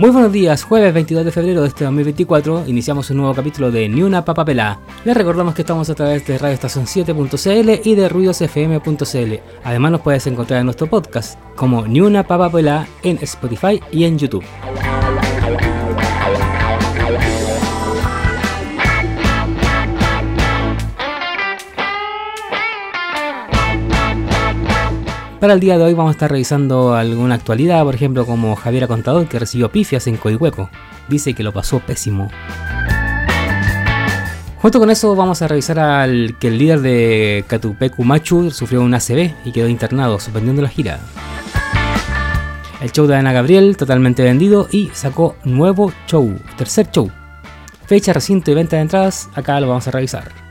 Muy 0.00 0.08
buenos 0.08 0.32
días, 0.32 0.64
jueves 0.64 0.94
22 0.94 1.26
de 1.26 1.30
febrero 1.30 1.60
de 1.60 1.68
este 1.68 1.84
2024 1.84 2.64
iniciamos 2.66 3.10
un 3.10 3.18
nuevo 3.18 3.34
capítulo 3.34 3.70
de 3.70 3.86
Ni 3.86 4.02
una. 4.02 4.24
Les 5.04 5.14
recordamos 5.14 5.54
que 5.54 5.60
estamos 5.60 5.90
a 5.90 5.94
través 5.94 6.26
de 6.26 6.40
radioestación7.cl 6.40 7.86
y 7.86 7.94
de 7.94 8.08
ruidosfm.cl. 8.08 9.34
Además 9.62 9.92
nos 9.92 10.00
puedes 10.00 10.26
encontrar 10.26 10.60
en 10.60 10.64
nuestro 10.64 10.86
podcast 10.86 11.38
como 11.54 11.86
Ni 11.86 12.00
una 12.00 12.26
papa 12.26 12.50
pelá 12.50 12.86
en 13.02 13.18
Spotify 13.20 13.78
y 13.92 14.04
en 14.04 14.16
YouTube. 14.16 14.42
Para 25.40 25.54
el 25.54 25.60
día 25.60 25.78
de 25.78 25.84
hoy 25.84 25.94
vamos 25.94 26.10
a 26.10 26.12
estar 26.12 26.30
revisando 26.30 26.94
alguna 26.94 27.36
actualidad, 27.36 27.82
por 27.82 27.94
ejemplo 27.94 28.26
como 28.26 28.54
Javiera 28.56 28.86
Contador 28.86 29.26
que 29.26 29.38
recibió 29.38 29.72
pifias 29.72 30.06
en 30.06 30.18
Coihueco. 30.18 30.68
Dice 31.08 31.32
que 31.32 31.42
lo 31.42 31.50
pasó 31.50 31.80
pésimo. 31.80 32.30
Junto 34.58 34.78
con 34.78 34.90
eso 34.90 35.16
vamos 35.16 35.40
a 35.40 35.48
revisar 35.48 35.78
al 35.78 36.36
que 36.38 36.48
el 36.48 36.58
líder 36.58 36.80
de 36.82 37.44
Catupecu 37.46 38.04
Machu 38.04 38.50
sufrió 38.50 38.82
un 38.82 38.92
ACV 38.92 39.32
y 39.46 39.52
quedó 39.52 39.66
internado, 39.66 40.20
suspendiendo 40.20 40.60
la 40.60 40.68
gira. 40.68 41.00
El 42.82 42.92
show 42.92 43.06
de 43.06 43.16
Ana 43.16 43.32
Gabriel 43.32 43.78
totalmente 43.78 44.22
vendido 44.22 44.68
y 44.70 44.90
sacó 44.92 45.36
nuevo 45.44 45.90
show, 46.06 46.38
tercer 46.58 46.90
show. 46.90 47.10
Fecha, 47.86 48.12
recinto 48.12 48.50
y 48.50 48.54
venta 48.54 48.76
de 48.76 48.82
entradas, 48.82 49.30
acá 49.34 49.58
lo 49.58 49.68
vamos 49.68 49.88
a 49.88 49.90
revisar. 49.90 50.49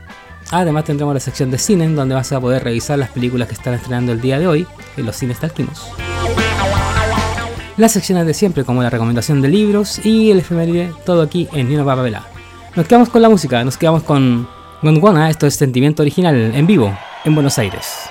Además 0.50 0.84
tendremos 0.84 1.14
la 1.14 1.20
sección 1.20 1.50
de 1.50 1.58
cine 1.58 1.88
donde 1.88 2.14
vas 2.14 2.32
a 2.32 2.40
poder 2.40 2.64
revisar 2.64 2.98
las 2.98 3.10
películas 3.10 3.48
que 3.48 3.54
están 3.54 3.74
estrenando 3.74 4.12
el 4.12 4.20
día 4.20 4.38
de 4.38 4.48
hoy 4.48 4.66
en 4.96 5.06
los 5.06 5.16
cines 5.16 5.38
talquinos. 5.38 5.88
Las 7.76 7.92
secciones 7.92 8.26
de 8.26 8.34
siempre 8.34 8.64
como 8.64 8.82
la 8.82 8.90
recomendación 8.90 9.40
de 9.40 9.48
libros 9.48 10.04
y 10.04 10.30
el 10.30 10.40
efeméride, 10.40 10.92
todo 11.06 11.22
aquí 11.22 11.48
en 11.52 11.68
Nino 11.68 11.84
Papavela. 11.84 12.26
Nos 12.76 12.86
quedamos 12.86 13.08
con 13.08 13.22
la 13.22 13.28
música, 13.28 13.64
nos 13.64 13.76
quedamos 13.76 14.02
con 14.02 14.48
Gondwana, 14.82 15.30
esto 15.30 15.46
es 15.46 15.54
Sentimiento 15.54 16.02
Original 16.02 16.34
en 16.54 16.66
vivo 16.66 16.96
en 17.24 17.34
Buenos 17.34 17.58
Aires. 17.58 18.10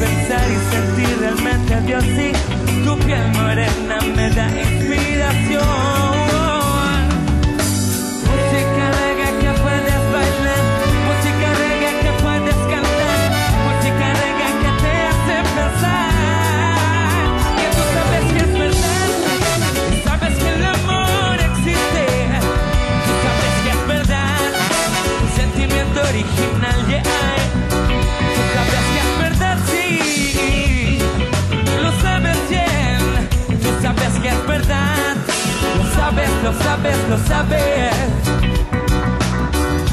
pensar 0.00 0.46
y 0.50 0.58
sentir 0.74 1.18
realmente 1.20 1.74
a 1.74 1.80
Dios 1.80 2.04
y 2.04 2.84
tu 2.84 2.98
piel 3.00 3.26
morena 3.32 3.98
me 4.16 4.30
da 4.30 4.48
inspiración. 4.48 6.19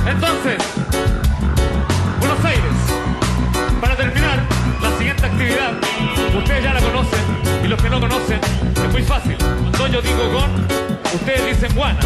Entonces, 0.07 0.57
Buenos 2.19 2.45
Aires, 2.45 2.63
para 3.81 3.95
terminar, 3.95 4.39
la 4.81 4.97
siguiente 4.97 5.25
actividad, 5.25 5.73
ustedes 6.38 6.63
ya 6.63 6.73
la 6.73 6.81
conocen 6.81 7.19
y 7.63 7.67
los 7.67 7.81
que 7.81 7.89
no 7.89 7.99
conocen, 7.99 8.39
es 8.75 8.94
muy 8.94 9.03
fácil. 9.03 9.35
Cuando 9.38 9.88
yo 9.88 10.01
digo 10.01 10.31
con, 10.31 10.49
ustedes 11.13 11.45
dicen 11.59 11.75
guana. 11.75 11.99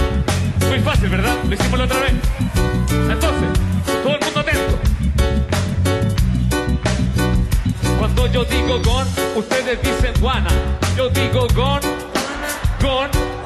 Muy 0.67 0.79
fácil, 0.79 1.09
¿verdad? 1.09 1.35
Lo 1.47 1.53
hicimos 1.53 1.79
la 1.79 1.85
otra 1.85 1.99
vez. 1.99 2.13
Entonces, 2.89 3.49
todo 4.03 4.15
el 4.15 4.25
mundo 4.25 4.39
atento. 4.39 4.79
Cuando 7.99 8.27
yo 8.27 8.43
digo 8.45 8.81
con, 8.81 9.07
ustedes 9.35 9.81
dicen 9.81 10.13
guana. 10.19 10.49
Yo 10.97 11.09
digo 11.09 11.47
con, 11.53 11.81
con. 12.81 13.40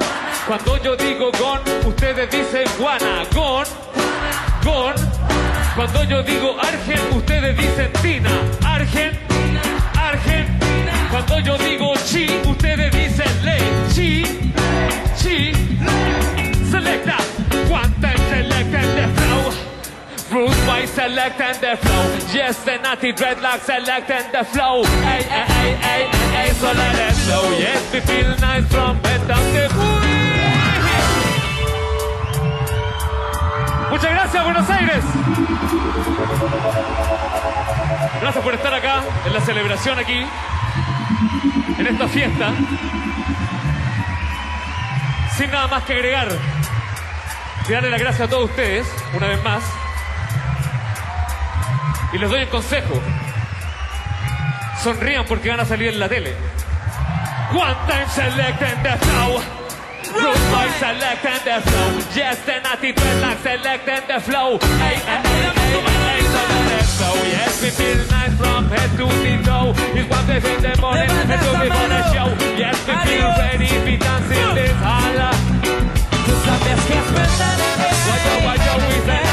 Cuando 0.47 0.77
yo 0.77 0.95
digo 0.95 1.31
con, 1.31 1.59
ustedes 1.87 2.29
dicen 2.29 2.65
guana. 2.77 3.23
Con, 3.33 3.65
con. 4.63 4.93
Cuando 5.75 6.03
yo 6.03 6.21
digo 6.21 6.55
argen, 6.59 7.17
ustedes 7.17 7.57
dicen 7.57 7.91
tina. 8.03 8.29
Argen, 8.63 9.17
argen. 9.99 10.59
Cuando 11.09 11.39
yo 11.39 11.57
digo 11.57 11.93
chi, 12.05 12.27
ustedes 12.45 12.91
dicen 12.91 13.43
le. 13.43 13.57
Chi, 13.91 14.23
chi. 15.17 15.51
Selecta, 16.69 17.17
one 17.67 17.91
time 17.99 18.17
select 18.29 18.75
and 18.75 18.97
the 18.99 19.21
flow. 19.21 19.51
Rude 20.31 20.65
boy 20.67 20.85
select 20.85 21.41
and 21.41 21.59
the 21.59 21.75
flow. 21.75 22.17
Yes, 22.31 22.63
the 22.63 22.77
naughty 22.77 23.13
dreadlock 23.13 23.61
select 23.61 24.11
and 24.11 24.31
the 24.31 24.43
flow. 24.43 24.83
Hey, 24.83 25.23
hey, 25.23 25.45
hey, 25.47 25.73
hey, 25.73 26.05
hey, 26.35 26.53
so 26.53 26.71
let 26.71 27.09
it 27.09 27.15
flow. 27.25 27.49
Yes, 27.57 27.81
we 27.91 27.99
feel 28.01 28.29
nice 28.37 28.65
from 28.67 28.97
head 29.03 29.27
down 29.27 29.53
the 29.53 29.84
Muchas 33.95 34.11
gracias, 34.11 34.43
Buenos 34.43 34.69
Aires. 34.69 35.03
Gracias 38.19 38.43
por 38.43 38.53
estar 38.53 38.73
acá 38.73 39.03
en 39.25 39.33
la 39.33 39.39
celebración 39.39 39.97
aquí, 39.97 40.25
en 41.77 41.87
esta 41.87 42.05
fiesta. 42.09 42.51
Sin 45.37 45.49
nada 45.49 45.67
más 45.67 45.85
que 45.85 45.93
agregar, 45.93 46.27
darle 47.69 47.89
las 47.89 48.01
gracias 48.01 48.27
a 48.27 48.29
todos 48.29 48.49
ustedes, 48.49 48.85
una 49.13 49.27
vez 49.27 49.41
más. 49.45 49.63
Y 52.11 52.17
les 52.17 52.29
doy 52.29 52.43
un 52.43 52.49
consejo. 52.49 53.01
Sonrían 54.83 55.23
porque 55.25 55.49
van 55.49 55.61
a 55.61 55.65
salir 55.65 55.87
en 55.87 55.99
la 56.01 56.09
tele. 56.09 56.35
One 57.53 57.77
time 57.87 58.09
select 58.09 58.61
and 58.61 58.83
the. 58.83 59.64
Root 60.13 60.41
boy 60.53 60.67
select 60.77 61.25
and 61.25 61.43
the 61.47 61.57
flow. 61.65 61.89
Yes, 62.13 62.37
the 62.45 62.59
naughty 62.61 62.93
dreadlock 62.93 63.37
select 63.41 63.87
and 63.87 64.05
the 64.07 64.19
flow. 64.21 64.57
Hey, 64.77 64.95
hey, 65.01 65.21
hey, 65.25 65.49
hey, 65.55 65.81
hey, 65.81 66.21
so 66.33 66.41
let 66.51 66.71
it 66.79 66.87
flow. 66.97 67.15
Yes, 67.25 67.61
we 67.61 67.69
feel 67.69 68.01
nice 68.13 68.33
from 68.37 68.69
head 68.69 68.89
to 68.97 69.05
the 69.05 69.33
toe. 69.43 69.73
It's 69.97 70.09
one 70.09 70.25
day 70.27 70.37
in 70.37 70.61
the 70.61 70.73
morning 70.81 71.09
and 71.09 71.29
two 71.41 71.53
before 71.57 71.89
the 71.89 72.01
show. 72.13 72.27
Yes, 72.53 72.77
we 72.85 72.93
feel 73.09 73.29
ready 73.33 73.69
we 73.85 73.97
dance 73.97 74.29
in 74.29 74.55
this 74.55 74.77
holla. 74.85 75.31
Tú 76.25 76.33
sabes 76.45 76.79
que 76.85 76.97
es 77.01 77.09
verdad. 77.11 77.57
Guayo, 78.05 78.33
guayo, 78.45 78.73
we 78.89 78.97
say 79.05 79.24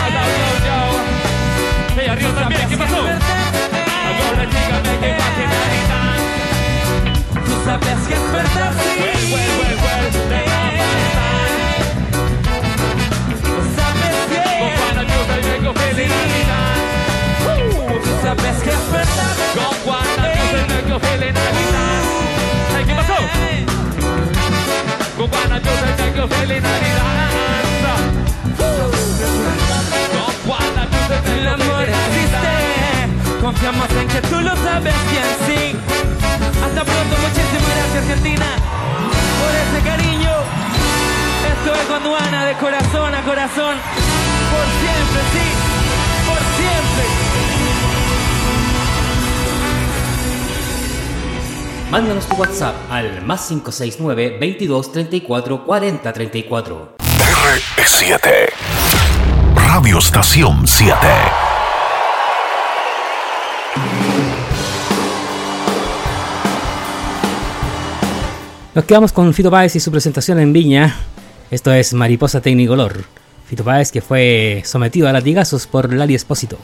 Con 26.23 26.31
Juana 30.47 30.85
Yuta 30.85 31.19
y 31.27 31.39
El 31.41 31.49
amor 31.49 31.83
existe. 31.83 33.41
Confiamos 33.41 33.91
en 33.91 34.07
que 34.07 34.21
tú 34.29 34.41
lo 34.41 34.55
sabes 34.57 34.95
bien, 35.11 35.25
sí. 35.47 35.77
Hasta 36.65 36.85
pronto, 36.85 37.17
muchísimas 37.19 37.75
gracias, 37.75 38.03
Argentina, 38.05 38.47
por 39.41 39.53
ese 39.63 39.81
cariño. 39.85 40.31
Esto 41.51 41.75
es 41.75 41.89
Gondwana 41.89 42.45
de 42.45 42.55
corazón 42.55 43.15
a 43.17 43.23
corazón. 43.23 43.77
Por 44.53 44.67
siempre, 44.81 45.23
sí. 45.33 45.52
Mándanos 51.93 52.27
tu 52.27 52.37
WhatsApp 52.37 52.75
al 52.89 53.23
más 53.23 53.49
569 53.49 54.39
22 54.41 54.93
34 54.93 55.63
40 55.67 56.13
34. 56.15 56.97
R7. 57.77 58.21
Radio 59.55 59.99
Estación 59.99 60.67
7. 60.67 60.97
Nos 68.75 68.85
quedamos 68.87 69.13
con 69.13 69.35
Fito 69.35 69.51
Páez 69.51 69.77
y 69.77 69.81
su 69.81 69.91
presentación 69.91 70.41
en 70.41 70.55
Viña. 70.55 70.97
Esto 71.51 71.75
es 71.75 71.93
Mariposa 71.93 72.41
Tecnicolor. 72.41 73.05
Fito 73.47 73.65
Páez 73.65 73.93
que 73.93 74.01
fue 74.01 74.63
sometido 74.65 75.09
a 75.09 75.13
latigazos 75.13 75.67
por 75.67 75.93
Lali 75.93 76.15
Espósito. 76.15 76.57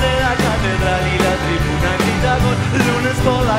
De 0.00 0.12
la 0.24 0.32
catedral 0.34 1.02
y 1.12 1.16
la 1.26 1.34
tribuna 1.44 1.90
grita 2.00 2.32
con 2.42 2.56
lunes 2.88 3.16
por 3.24 3.44
la 3.44 3.58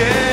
me 0.00 0.29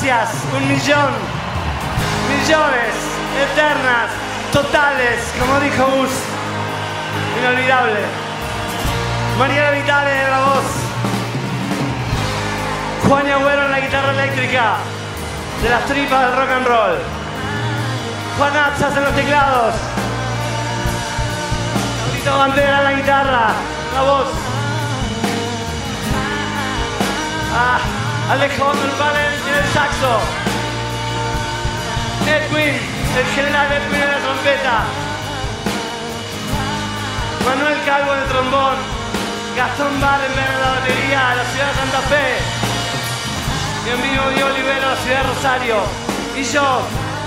gracias, 0.00 0.30
un 0.56 0.68
millón, 0.68 1.10
millones, 2.28 2.94
eternas, 3.52 4.10
totales, 4.52 5.20
como 5.40 5.58
dijo 5.58 5.84
Gus. 5.86 6.10
Inolvidable. 7.40 8.00
Mariana 9.38 9.70
Vitale 9.72 10.22
en 10.22 10.30
la 10.30 10.38
voz. 10.38 10.64
Juan 13.08 13.26
Agüero 13.26 13.64
en 13.64 13.70
la 13.72 13.80
guitarra 13.80 14.10
eléctrica. 14.12 14.76
De 15.62 15.68
las 15.68 15.84
tripas 15.86 16.20
del 16.26 16.36
rock 16.36 16.50
and 16.50 16.66
roll. 16.66 16.98
Juan 18.38 18.56
Atzas 18.56 18.96
en 18.96 19.02
los 19.04 19.14
teclados. 19.16 19.74
Laurito 22.06 22.38
Bandera 22.38 22.78
en 22.78 22.84
la 22.84 22.92
guitarra, 22.92 23.46
la 23.94 24.02
voz. 24.02 24.28
Ah, 27.52 27.97
Panel 28.28 29.32
y 29.40 29.48
en 29.48 29.54
el 29.54 29.68
saxo. 29.72 30.20
Edwin, 32.28 32.76
el 33.16 33.26
general 33.34 33.72
Edwin 33.72 34.02
en 34.02 34.10
la 34.12 34.18
trompeta. 34.18 34.84
Manuel 37.46 37.78
Calvo 37.86 38.12
en 38.12 38.20
el 38.20 38.28
trombón. 38.28 38.76
Gastón 39.56 40.00
Barrenberg 40.00 40.52
en 40.52 40.60
la 40.60 40.70
batería, 40.76 41.34
la 41.36 41.44
ciudad 41.44 41.68
de 41.68 41.74
Santa 41.74 42.00
Fe. 42.10 42.36
En 43.90 44.02
vivo 44.02 44.28
Diego 44.28 44.48
Olivero, 44.50 44.90
la 44.90 44.96
ciudad 44.96 45.22
de 45.22 45.28
Rosario. 45.28 45.76
Y 46.36 46.44
yo 46.44 46.82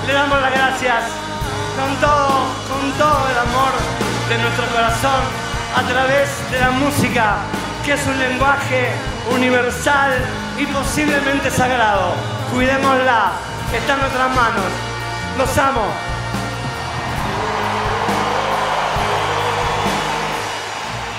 le 0.05 0.13
damos 0.13 0.39
las 0.39 0.51
gracias 0.51 1.03
con 1.77 1.96
todo, 1.98 2.46
con 2.70 2.91
todo 3.00 3.27
el 3.31 3.39
amor 3.50 3.74
de 4.29 4.38
nuestro 4.38 4.67
corazón 4.67 5.22
a 5.75 5.81
través 5.81 6.29
de 6.51 6.60
la 6.60 6.70
música, 6.70 7.38
que 7.84 7.93
es 7.93 8.05
un 8.05 8.20
lenguaje 8.20 8.91
universal 9.34 10.13
y 10.62 10.65
posiblemente 10.68 11.50
sagrado. 11.50 12.13
Cuidémosla, 12.53 13.32
está 13.74 13.94
en 13.94 14.00
nuestras 14.00 14.36
manos. 14.36 14.65
Los 15.38 15.58
amo. 15.58 15.86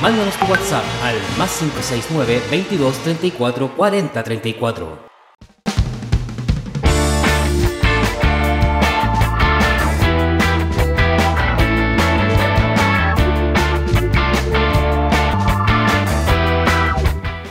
Mándanos 0.00 0.34
tu 0.34 0.46
WhatsApp 0.46 0.84
al 1.04 1.16
más 1.38 1.50
569 1.58 2.42
22 2.50 2.96
34 2.98 3.76
40 3.76 4.22
34. 4.22 5.11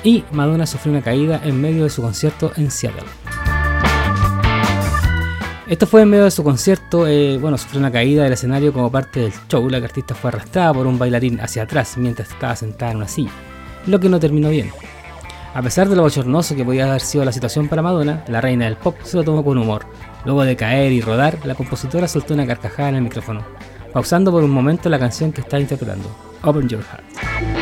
Y 0.03 0.23
Madonna 0.31 0.65
sufrió 0.65 0.91
una 0.91 1.01
caída 1.01 1.41
en 1.43 1.61
medio 1.61 1.83
de 1.83 1.89
su 1.89 2.01
concierto 2.01 2.51
en 2.57 2.71
Seattle. 2.71 3.03
Esto 5.67 5.87
fue 5.87 6.01
en 6.01 6.09
medio 6.09 6.25
de 6.25 6.31
su 6.31 6.43
concierto, 6.43 7.07
eh, 7.07 7.37
bueno, 7.37 7.57
sufrió 7.57 7.79
una 7.79 7.91
caída 7.91 8.23
del 8.23 8.33
escenario 8.33 8.73
como 8.73 8.91
parte 8.91 9.21
del 9.21 9.33
show. 9.47 9.69
La 9.69 9.77
artista 9.77 10.13
fue 10.13 10.29
arrastrada 10.29 10.73
por 10.73 10.85
un 10.85 10.99
bailarín 10.99 11.39
hacia 11.39 11.63
atrás 11.63 11.97
mientras 11.97 12.29
estaba 12.29 12.55
sentada 12.55 12.91
en 12.91 12.97
una 12.97 13.07
silla, 13.07 13.31
lo 13.87 13.99
que 13.99 14.09
no 14.09 14.19
terminó 14.19 14.49
bien. 14.49 14.69
A 15.53 15.61
pesar 15.61 15.87
de 15.87 15.95
lo 15.95 16.01
bochornoso 16.01 16.55
que 16.55 16.65
podía 16.65 16.89
haber 16.89 17.01
sido 17.01 17.23
la 17.23 17.31
situación 17.31 17.67
para 17.69 17.81
Madonna, 17.81 18.25
la 18.27 18.41
reina 18.41 18.65
del 18.65 18.75
pop 18.75 18.97
se 19.03 19.17
lo 19.17 19.23
tomó 19.23 19.45
con 19.45 19.57
humor. 19.57 19.85
Luego 20.25 20.43
de 20.43 20.55
caer 20.55 20.91
y 20.91 21.01
rodar, 21.01 21.37
la 21.45 21.55
compositora 21.55 22.07
soltó 22.07 22.33
una 22.33 22.47
carcajada 22.47 22.89
en 22.89 22.95
el 22.95 23.01
micrófono, 23.03 23.45
pausando 23.93 24.31
por 24.31 24.43
un 24.43 24.51
momento 24.51 24.89
la 24.89 24.99
canción 24.99 25.31
que 25.31 25.41
estaba 25.41 25.61
interpretando, 25.61 26.09
Open 26.41 26.67
Your 26.67 26.83
Heart. 26.83 27.60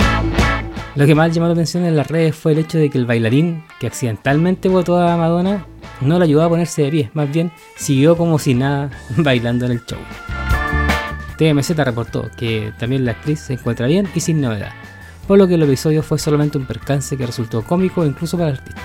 Lo 1.00 1.06
que 1.06 1.16
más 1.16 1.34
llamó 1.34 1.48
la 1.48 1.54
atención 1.54 1.86
en 1.86 1.96
las 1.96 2.08
redes 2.10 2.36
fue 2.36 2.52
el 2.52 2.58
hecho 2.58 2.78
de 2.78 2.90
que 2.90 2.98
el 2.98 3.06
bailarín, 3.06 3.64
que 3.80 3.88
accidentalmente 3.88 4.68
votó 4.68 5.00
a 5.00 5.16
Madonna, 5.16 5.66
no 6.02 6.20
le 6.20 6.26
ayudó 6.26 6.44
a 6.44 6.50
ponerse 6.50 6.82
de 6.82 6.92
pie, 6.92 7.10
más 7.14 7.32
bien 7.32 7.54
siguió 7.78 8.18
como 8.18 8.38
si 8.38 8.54
nada 8.54 8.90
bailando 9.16 9.66
en 9.66 9.72
el 9.72 9.86
show. 9.86 9.98
TMZ 11.38 11.70
reportó 11.70 12.30
que 12.36 12.74
también 12.78 13.06
la 13.06 13.12
actriz 13.12 13.40
se 13.40 13.54
encuentra 13.54 13.88
bien 13.88 14.10
y 14.14 14.20
sin 14.20 14.42
novedad, 14.42 14.74
por 15.26 15.38
lo 15.38 15.48
que 15.48 15.54
el 15.54 15.64
episodio 15.64 16.04
fue 16.04 16.20
solamente 16.20 16.58
un 16.58 16.66
percance 16.66 17.16
que 17.16 17.26
resultó 17.26 17.64
cómico 17.64 18.06
incluso 18.06 18.38
para 18.38 18.50
el 18.50 18.58
artista. 18.58 18.82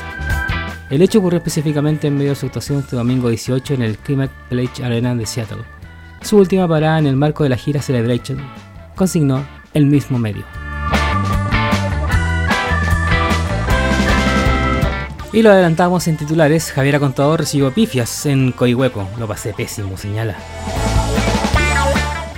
El 0.90 1.02
hecho 1.02 1.18
ocurrió 1.18 1.38
específicamente 1.38 2.06
en 2.06 2.16
medio 2.16 2.30
de 2.30 2.36
su 2.36 2.46
actuación 2.46 2.78
este 2.78 2.94
domingo 2.94 3.28
18 3.28 3.74
en 3.74 3.82
el 3.82 3.98
Climate 3.98 4.32
Pledge 4.48 4.84
Arena 4.84 5.16
de 5.16 5.26
Seattle. 5.26 5.64
Su 6.22 6.36
última 6.36 6.68
parada 6.68 7.00
en 7.00 7.08
el 7.08 7.16
marco 7.16 7.42
de 7.42 7.48
la 7.48 7.56
gira 7.56 7.82
Celebration 7.82 8.38
consignó 8.94 9.44
el 9.72 9.86
mismo 9.86 10.16
medio. 10.16 10.44
Y 15.34 15.42
lo 15.42 15.50
adelantamos 15.50 16.06
en 16.06 16.16
titulares, 16.16 16.70
Javiera 16.70 17.00
Contador 17.00 17.40
recibió 17.40 17.74
pifias 17.74 18.24
en 18.24 18.52
Coihueco, 18.52 19.08
lo 19.18 19.26
pasé 19.26 19.52
pésimo, 19.52 19.96
señala. 19.96 20.36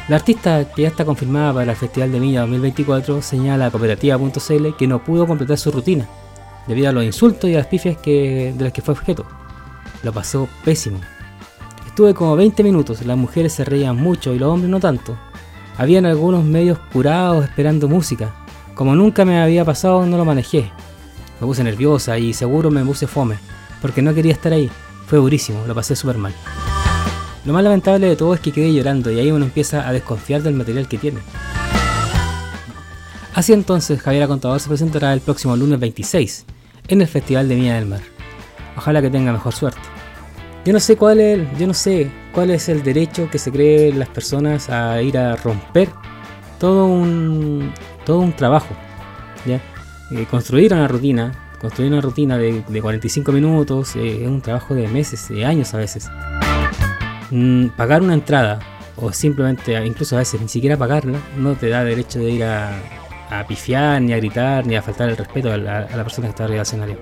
La 0.09 0.17
artista, 0.17 0.65
que 0.65 0.81
ya 0.81 0.89
está 0.89 1.05
confirmada 1.05 1.53
para 1.53 1.73
el 1.73 1.77
Festival 1.77 2.11
de 2.11 2.19
Viña 2.19 2.41
2024, 2.41 3.21
señala 3.21 3.67
a 3.67 3.71
cooperativa.cl 3.71 4.77
que 4.79 4.87
no 4.87 5.05
pudo 5.05 5.27
completar 5.27 5.59
su 5.59 5.71
rutina, 5.71 6.09
debido 6.67 6.89
a 6.89 6.93
los 6.93 7.05
insultos 7.05 7.51
y 7.51 7.55
a 7.55 7.59
las 7.59 7.67
pifias 7.67 8.03
de 8.03 8.57
las 8.57 8.73
que 8.73 8.81
fue 8.81 8.95
objeto. 8.95 9.27
Lo 10.03 10.15
pasó 10.15 10.49
pésimo. 10.65 10.99
Estuve 11.87 12.15
como 12.15 12.35
20 12.35 12.63
minutos, 12.63 13.05
las 13.05 13.19
mujeres 13.19 13.53
se 13.53 13.67
reían 13.67 13.97
mucho 13.97 14.33
y 14.33 14.39
los 14.39 14.49
hombres 14.49 14.71
no 14.71 14.81
tanto. 14.81 15.19
Habían 15.77 16.07
algunos 16.07 16.45
medios 16.45 16.79
curados 16.95 17.45
esperando 17.45 17.89
música. 17.89 18.35
Como 18.75 18.95
nunca 18.95 19.27
me 19.27 19.43
había 19.43 19.67
pasado, 19.67 20.07
no 20.07 20.17
lo 20.17 20.25
manejé. 20.25 20.73
Me 21.41 21.47
puse 21.47 21.63
nerviosa 21.65 22.19
y 22.19 22.33
seguro 22.33 22.71
me 22.71 22.85
puse 22.85 23.07
fome, 23.07 23.37
porque 23.83 24.03
no 24.03 24.15
quería 24.15 24.33
estar 24.33 24.53
ahí. 24.53 24.71
Fue 25.07 25.19
durísimo, 25.19 25.65
lo 25.67 25.75
pasé 25.75 25.95
súper 25.95 26.19
mal. 26.19 26.35
Lo 27.45 27.53
más 27.53 27.63
lamentable 27.63 28.09
de 28.09 28.17
todo 28.17 28.35
es 28.35 28.41
que 28.41 28.51
quedé 28.51 28.73
llorando 28.73 29.11
y 29.11 29.21
ahí 29.21 29.31
uno 29.31 29.45
empieza 29.45 29.89
a 29.89 29.93
desconfiar 29.93 30.43
del 30.43 30.55
material 30.55 30.89
que 30.89 30.99
tiene. 30.99 31.21
Así 33.35 33.53
entonces, 33.53 34.01
Javiera 34.01 34.27
Contador 34.27 34.59
se 34.61 34.69
presentará 34.69 35.13
el 35.13 35.21
próximo 35.21 35.57
lunes 35.57 35.79
26 35.79 36.47
en 36.89 37.03
el 37.03 37.07
Festival 37.07 37.49
de 37.49 37.55
Viña 37.55 37.75
del 37.75 37.87
Mar. 37.87 38.01
Ojalá 38.77 39.01
que 39.03 39.11
tenga 39.11 39.31
mejor 39.31 39.53
suerte. 39.53 39.81
Yo 40.65 40.73
no 40.73 40.81
sé 40.81 40.97
cuál 40.97 41.21
es, 41.21 41.59
yo 41.59 41.67
no 41.67 41.75
sé 41.75 42.11
cuál 42.33 42.51
es 42.51 42.69
el 42.69 42.83
derecho 42.83 43.31
que 43.31 43.39
se 43.39 43.53
creen 43.53 43.99
las 43.99 44.09
personas 44.09 44.69
a 44.69 45.01
ir 45.01 45.17
a 45.17 45.37
romper 45.37 45.89
todo 46.59 46.87
un, 46.87 47.73
todo 48.05 48.19
un 48.19 48.33
trabajo. 48.33 48.75
¿ya? 49.45 49.61
Eh, 50.11 50.27
construir 50.31 50.73
una 50.73 50.87
rutina, 50.87 51.33
construir 51.61 51.93
una 51.93 52.01
rutina 52.01 52.39
de, 52.39 52.63
de 52.67 52.83
45 52.83 53.33
minutos 53.33 53.97
eh, 53.97 54.23
es 54.23 54.29
un 54.29 54.41
trabajo 54.41 54.75
de 54.75 54.87
meses, 54.87 55.29
de 55.29 55.45
años 55.45 55.75
a 55.75 55.79
veces. 55.79 56.09
Mm, 57.31 57.69
pagar 57.71 58.03
una 58.03 58.15
entrada 58.15 58.61
o 58.97 59.13
simplemente, 59.13 59.85
incluso 59.85 60.15
a 60.17 60.21
veces 60.21 60.41
ni 60.41 60.49
siquiera 60.49 60.77
pagarla, 60.77 61.19
no 61.37 61.55
te 61.55 61.69
da 61.69 61.83
derecho 61.83 62.21
de 62.21 62.31
ir 62.31 62.45
a, 62.45 62.81
pifiar, 63.49 64.01
ni 64.01 64.13
a 64.13 64.17
gritar, 64.17 64.65
ni 64.65 64.77
a 64.77 64.83
faltar 64.83 65.09
el 65.09 65.17
respeto 65.17 65.53
a 65.53 65.57
la, 65.57 65.87
persona 66.05 66.29
que 66.29 66.31
está 66.31 66.45
arriba 66.45 66.59
del 66.59 66.63
escenario. 66.63 66.99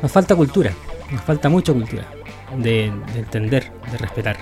Nos 0.00 0.12
falta 0.12 0.36
cultura, 0.36 0.72
nos 1.10 1.20
falta 1.22 1.48
mucha 1.48 1.72
cultura 1.72 2.04
de 2.56 2.92
entender, 3.16 3.72
de 3.90 3.98
respetar. 3.98 4.36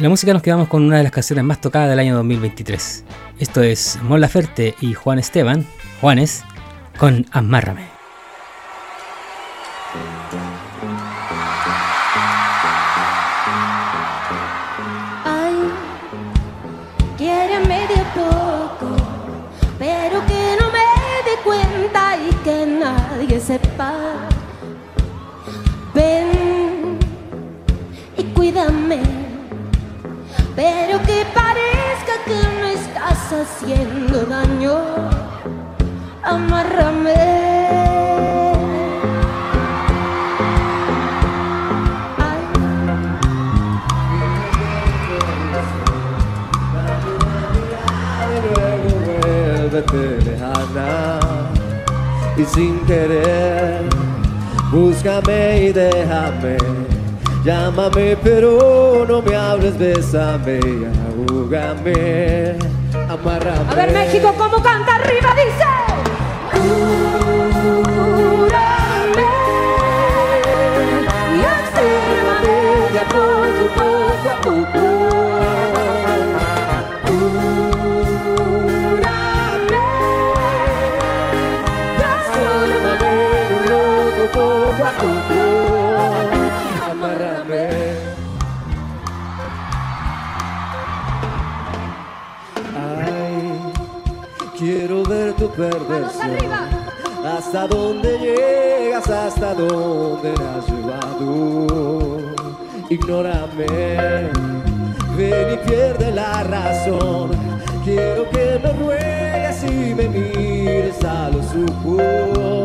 En 0.00 0.04
la 0.04 0.08
música 0.08 0.32
nos 0.32 0.40
quedamos 0.40 0.66
con 0.66 0.82
una 0.82 0.96
de 0.96 1.02
las 1.02 1.12
canciones 1.12 1.44
más 1.44 1.60
tocadas 1.60 1.90
del 1.90 1.98
año 1.98 2.16
2023. 2.16 3.04
Esto 3.38 3.60
es 3.60 3.98
Mon 4.02 4.18
Laferte 4.18 4.74
y 4.80 4.94
Juan 4.94 5.18
Esteban, 5.18 5.66
Juanes, 6.00 6.42
con 6.96 7.26
Amárrame. 7.32 7.84
Ay, 15.26 15.70
quiéreme 17.18 17.80
de 17.80 18.02
poco, 18.14 18.96
pero 19.78 20.24
que 20.24 20.56
no 20.58 20.70
me 20.70 21.28
dé 21.28 21.36
cuenta 21.44 22.16
y 22.16 22.34
que 22.36 22.66
nadie 22.66 23.38
sepa. 23.38 24.29
Haciendo 33.32 34.24
daño. 34.26 34.78
Amárrame. 36.22 37.14
Ay. 42.18 42.42
Vuélvete 49.22 50.04
lejana 50.24 51.20
y 52.36 52.44
sin 52.44 52.78
querer 52.86 54.00
búscame 54.70 55.64
y 55.64 55.72
déjame. 55.72 56.56
Llámame 57.44 58.16
pero 58.22 59.06
no 59.08 59.22
me 59.22 59.34
hables, 59.34 59.78
bésame 59.78 60.60
y 60.62 60.84
ahúgame, 61.32 62.54
A 63.68 63.74
ver 63.74 63.92
México, 63.92 64.32
¿cómo 64.38 64.62
canta 64.62 64.94
arriba? 64.94 65.34
Dice. 65.34 67.19
Hasta 97.24 97.66
dónde 97.66 98.18
llegas, 98.18 99.08
hasta 99.08 99.54
dónde 99.54 100.32
has 100.32 100.66
llevado. 100.68 101.66
Ignórame, 102.88 103.66
ven 105.16 105.52
y 105.52 105.56
pierde 105.68 106.12
la 106.12 106.42
razón. 106.44 107.30
Quiero 107.84 108.28
que 108.30 108.58
me 108.62 108.72
ruegues 108.72 109.64
y 109.64 109.94
me 109.94 110.08
mires 110.08 111.04
a 111.04 111.28
los 111.28 111.46
ojos. 111.70 112.59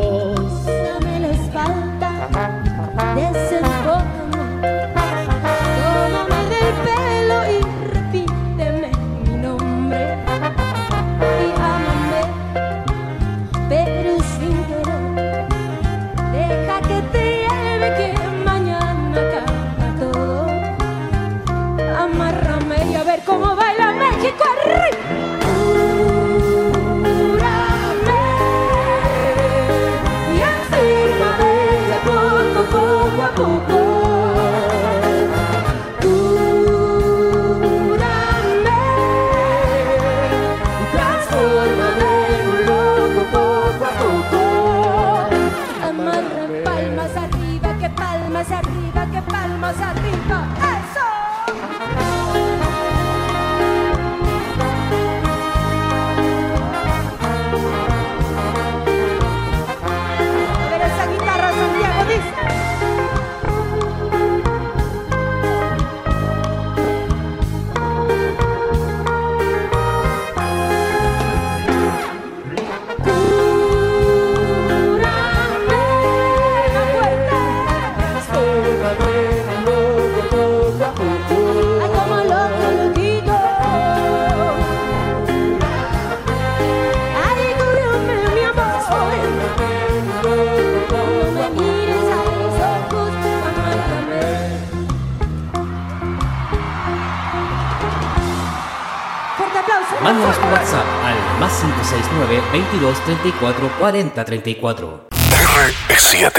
34 103.26 103.72
40 103.80 104.24
34. 104.24 105.08
R7. 105.10 106.32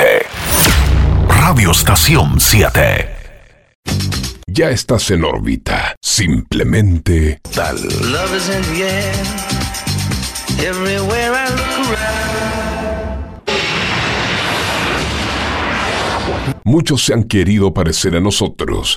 Radio 1.29 1.73
Estación 1.73 2.39
7. 2.39 3.09
Ya 4.47 4.71
estás 4.71 5.11
en 5.11 5.25
órbita. 5.25 5.97
Simplemente 6.01 7.41
tal. 7.53 7.75
Love 8.13 8.37
is 8.37 8.49
in 8.49 8.63
the 8.73 8.85
air. 8.85 9.13
Everywhere 10.61 11.33
I 11.35 11.49
look 11.51 11.89
around. 11.89 12.27
Muchos 16.63 17.05
se 17.05 17.15
han 17.15 17.25
querido 17.25 17.75
parecer 17.75 18.15
a 18.15 18.21
nosotros. 18.21 18.97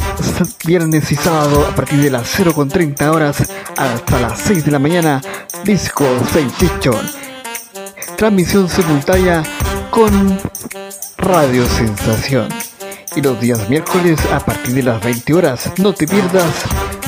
viernes 0.65 1.11
y 1.11 1.15
sábado, 1.15 1.65
a 1.65 1.75
partir 1.75 2.01
de 2.01 2.09
las 2.09 2.39
0.30 2.39 3.07
horas 3.13 3.43
hasta 3.77 4.19
las 4.19 4.39
6 4.39 4.65
de 4.65 4.71
la 4.71 4.79
mañana, 4.79 5.21
Disco 5.63 6.05
Sensation. 6.31 6.99
Transmisión 8.17 8.69
simultánea 8.69 9.43
con 9.89 10.39
Radio 11.17 11.65
Sensación. 11.65 12.49
Y 13.15 13.21
los 13.21 13.39
días 13.41 13.69
miércoles 13.69 14.19
a 14.31 14.39
partir 14.39 14.75
de 14.75 14.83
las 14.83 15.03
20 15.03 15.33
horas, 15.33 15.71
no 15.77 15.93
te 15.93 16.07
pierdas 16.07 16.53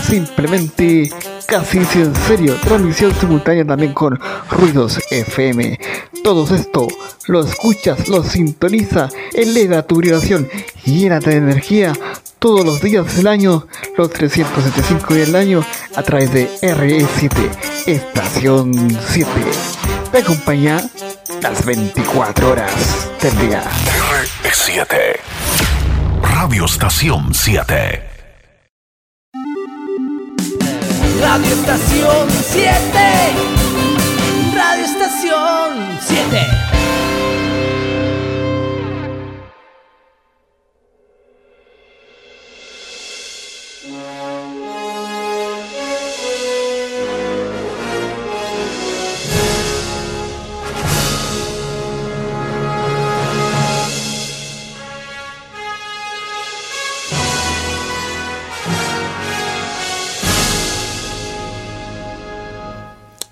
simplemente 0.04 1.10
casi 1.48 1.84
si 1.86 2.02
en 2.02 2.16
serio, 2.16 2.56
transmisión 2.62 3.14
simultánea 3.20 3.66
también 3.66 3.94
con 3.94 4.20
Ruidos 4.50 5.00
FM. 5.10 5.80
Todo 6.24 6.54
esto 6.56 6.88
lo 7.28 7.42
escuchas, 7.42 8.08
lo 8.08 8.24
sintoniza, 8.24 9.10
eleva 9.34 9.84
tu 9.84 9.98
vibración, 9.98 10.50
llénate 10.86 11.32
de 11.32 11.38
energía 11.38 11.94
todos 12.44 12.66
los 12.66 12.82
días 12.82 13.16
del 13.16 13.28
año, 13.28 13.66
los 13.96 14.10
375 14.12 15.14
días 15.14 15.28
del 15.28 15.36
año, 15.38 15.66
a 15.96 16.04
través 16.04 16.34
de 16.34 16.50
RE7, 16.60 17.32
Estación 17.86 18.74
7. 19.08 19.32
Te 20.12 20.18
acompaña 20.18 20.82
las 21.42 21.66
24 21.66 22.52
horas 22.52 22.74
del 23.22 23.48
día. 23.48 23.64
R7. 24.44 24.88
Radio 26.22 26.66
Estación 26.66 27.34
7. 27.34 28.04
Radio 31.22 31.54
Estación 31.54 32.30
7. 32.30 32.74
Radio 34.54 34.84
Estación 34.84 35.98
7. 36.02 36.74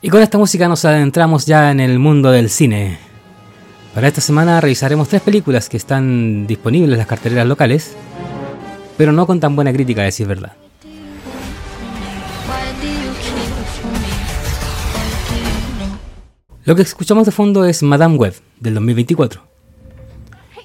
Y 0.03 0.09
con 0.09 0.23
esta 0.23 0.39
música 0.39 0.67
nos 0.67 0.83
adentramos 0.83 1.45
ya 1.45 1.69
en 1.69 1.79
el 1.79 1.99
mundo 1.99 2.31
del 2.31 2.49
cine. 2.49 2.97
Para 3.93 4.07
esta 4.07 4.19
semana 4.19 4.59
revisaremos 4.59 5.07
tres 5.07 5.21
películas 5.21 5.69
que 5.69 5.77
están 5.77 6.47
disponibles 6.47 6.93
en 6.93 6.97
las 6.97 7.05
carteleras 7.05 7.45
locales, 7.45 7.95
pero 8.97 9.11
no 9.11 9.27
con 9.27 9.39
tan 9.39 9.55
buena 9.55 9.71
crítica, 9.71 10.01
a 10.01 10.05
decir 10.05 10.25
verdad. 10.25 10.53
Lo 16.65 16.75
que 16.75 16.81
escuchamos 16.81 17.27
de 17.27 17.31
fondo 17.31 17.65
es 17.65 17.83
Madame 17.83 18.15
Web, 18.15 18.33
del 18.59 18.73
2024. 18.73 19.43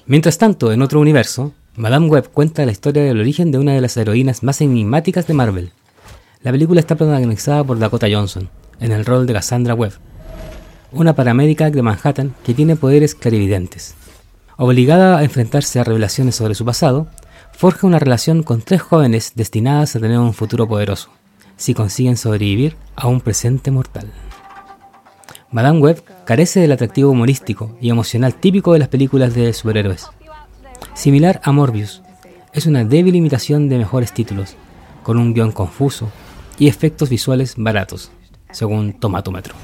Mientras 0.07 0.39
tanto, 0.39 0.71
en 0.71 0.81
otro 0.81 0.99
universo, 0.99 1.53
Madame 1.75 2.07
Web 2.07 2.29
cuenta 2.33 2.65
la 2.65 2.71
historia 2.71 3.03
del 3.03 3.19
origen 3.19 3.51
de 3.51 3.59
una 3.59 3.73
de 3.73 3.81
las 3.81 3.97
heroínas 3.97 4.41
más 4.41 4.61
enigmáticas 4.61 5.27
de 5.27 5.35
Marvel. 5.35 5.71
La 6.41 6.51
película 6.51 6.79
está 6.79 6.95
protagonizada 6.95 7.63
por 7.63 7.77
Dakota 7.77 8.07
Johnson, 8.09 8.49
en 8.79 8.91
el 8.91 9.05
rol 9.05 9.25
de 9.25 9.33
Cassandra 9.33 9.73
Webb, 9.73 9.93
una 10.91 11.13
paramédica 11.13 11.69
de 11.69 11.81
Manhattan 11.81 12.33
que 12.43 12.53
tiene 12.53 12.75
poderes 12.75 13.15
clarividentes. 13.15 13.95
Obligada 14.57 15.17
a 15.17 15.23
enfrentarse 15.23 15.79
a 15.79 15.83
revelaciones 15.83 16.35
sobre 16.35 16.55
su 16.55 16.65
pasado, 16.65 17.07
forja 17.51 17.87
una 17.87 17.99
relación 17.99 18.43
con 18.43 18.61
tres 18.61 18.81
jóvenes 18.81 19.33
destinadas 19.35 19.95
a 19.95 19.99
tener 19.99 20.19
un 20.19 20.33
futuro 20.33 20.67
poderoso, 20.67 21.09
si 21.57 21.73
consiguen 21.73 22.17
sobrevivir 22.17 22.75
a 22.95 23.07
un 23.07 23.21
presente 23.21 23.71
mortal. 23.71 24.11
Madame 25.51 25.79
Web 25.79 26.03
carece 26.25 26.59
del 26.59 26.71
atractivo 26.71 27.11
humorístico 27.11 27.77
y 27.79 27.89
emocional 27.89 28.35
típico 28.35 28.73
de 28.73 28.79
las 28.79 28.89
películas 28.89 29.33
de 29.33 29.53
superhéroes. 29.53 30.07
Similar 30.93 31.39
a 31.43 31.51
Morbius, 31.51 32.01
es 32.53 32.65
una 32.65 32.83
débil 32.83 33.15
imitación 33.15 33.69
de 33.69 33.77
mejores 33.77 34.13
títulos, 34.13 34.55
con 35.03 35.17
un 35.17 35.33
guion 35.33 35.51
confuso 35.51 36.11
y 36.59 36.67
efectos 36.67 37.09
visuales 37.09 37.53
baratos, 37.55 38.11
según 38.51 38.93
Tomatómetro. 38.93 39.55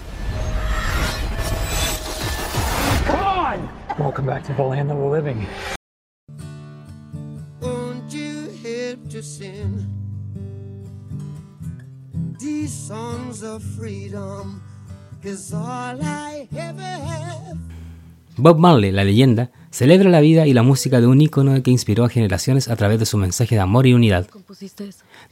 Bob 18.35 18.57
Marley, 18.57 18.91
la 18.91 19.03
leyenda, 19.03 19.51
celebra 19.69 20.09
la 20.09 20.19
vida 20.19 20.47
y 20.47 20.53
la 20.53 20.63
música 20.63 20.99
de 20.99 21.07
un 21.07 21.21
ícono 21.21 21.61
que 21.61 21.71
inspiró 21.71 22.03
a 22.03 22.09
generaciones 22.09 22.67
a 22.67 22.75
través 22.75 22.99
de 22.99 23.05
su 23.05 23.17
mensaje 23.17 23.55
de 23.55 23.61
amor 23.61 23.85
y 23.85 23.93
unidad. 23.93 24.27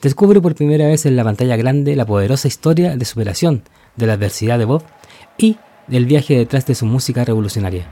Descubre 0.01 0.41
por 0.41 0.55
primera 0.55 0.87
vez 0.87 1.05
en 1.05 1.15
la 1.15 1.23
pantalla 1.23 1.55
grande 1.57 1.95
la 1.95 2.07
poderosa 2.07 2.47
historia 2.47 2.97
de 2.97 3.05
superación 3.05 3.61
de 3.95 4.07
la 4.07 4.13
adversidad 4.13 4.57
de 4.57 4.65
Bob 4.65 4.81
y 5.37 5.57
del 5.87 6.07
viaje 6.07 6.35
detrás 6.35 6.65
de 6.65 6.73
su 6.73 6.87
música 6.87 7.23
revolucionaria. 7.23 7.85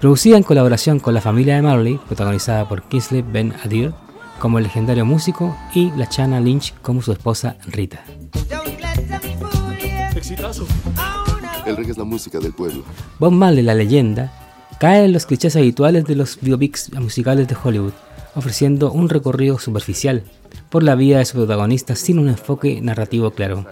Producida 0.00 0.36
en 0.36 0.44
colaboración 0.44 1.00
con 1.00 1.12
la 1.14 1.20
familia 1.20 1.56
de 1.56 1.62
Marley, 1.62 1.98
protagonizada 2.06 2.68
por 2.68 2.84
Kingsley 2.84 3.22
Ben 3.22 3.52
Adir 3.64 3.92
como 4.38 4.58
el 4.58 4.64
legendario 4.64 5.04
músico 5.04 5.56
y 5.74 5.90
la 5.96 6.08
Chana 6.08 6.38
Lynch 6.38 6.74
como 6.80 7.02
su 7.02 7.10
esposa 7.10 7.56
Rita. 7.66 8.04
Exitazo. 10.14 10.64
El 11.66 11.76
reggae 11.76 11.90
es 11.90 11.98
la 11.98 12.04
música 12.04 12.38
del 12.38 12.52
pueblo. 12.52 12.84
Bob 13.18 13.32
Marley, 13.32 13.64
la 13.64 13.74
leyenda, 13.74 14.32
cae 14.78 15.06
en 15.06 15.12
los 15.12 15.26
clichés 15.26 15.56
habituales 15.56 16.04
de 16.04 16.14
los 16.14 16.38
biopics 16.40 16.92
musicales 16.94 17.48
de 17.48 17.56
Hollywood, 17.62 17.92
ofreciendo 18.34 18.92
un 18.92 19.08
recorrido 19.08 19.58
superficial 19.58 20.22
por 20.68 20.82
la 20.82 20.94
vida 20.94 21.18
de 21.18 21.24
su 21.24 21.36
protagonista 21.36 21.96
sin 21.96 22.18
un 22.18 22.28
enfoque 22.28 22.80
narrativo 22.80 23.30
claro. 23.32 23.66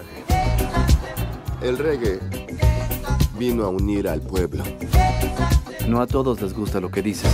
El 1.63 1.79
reggae 1.79 2.21
vino 3.39 3.65
a 3.65 3.69
unir 3.69 4.09
al 4.09 4.21
pueblo. 4.21 4.65
No 5.89 6.01
a 6.01 6.07
todos 6.07 6.41
les 6.41 6.53
gusta 6.55 6.81
lo 6.81 6.91
que 6.91 7.03
dices. 7.03 7.31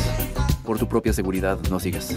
Por 0.65 0.79
tu 0.79 0.89
propia 0.89 1.13
seguridad, 1.13 1.59
no 1.71 1.81
sigas. 1.81 2.15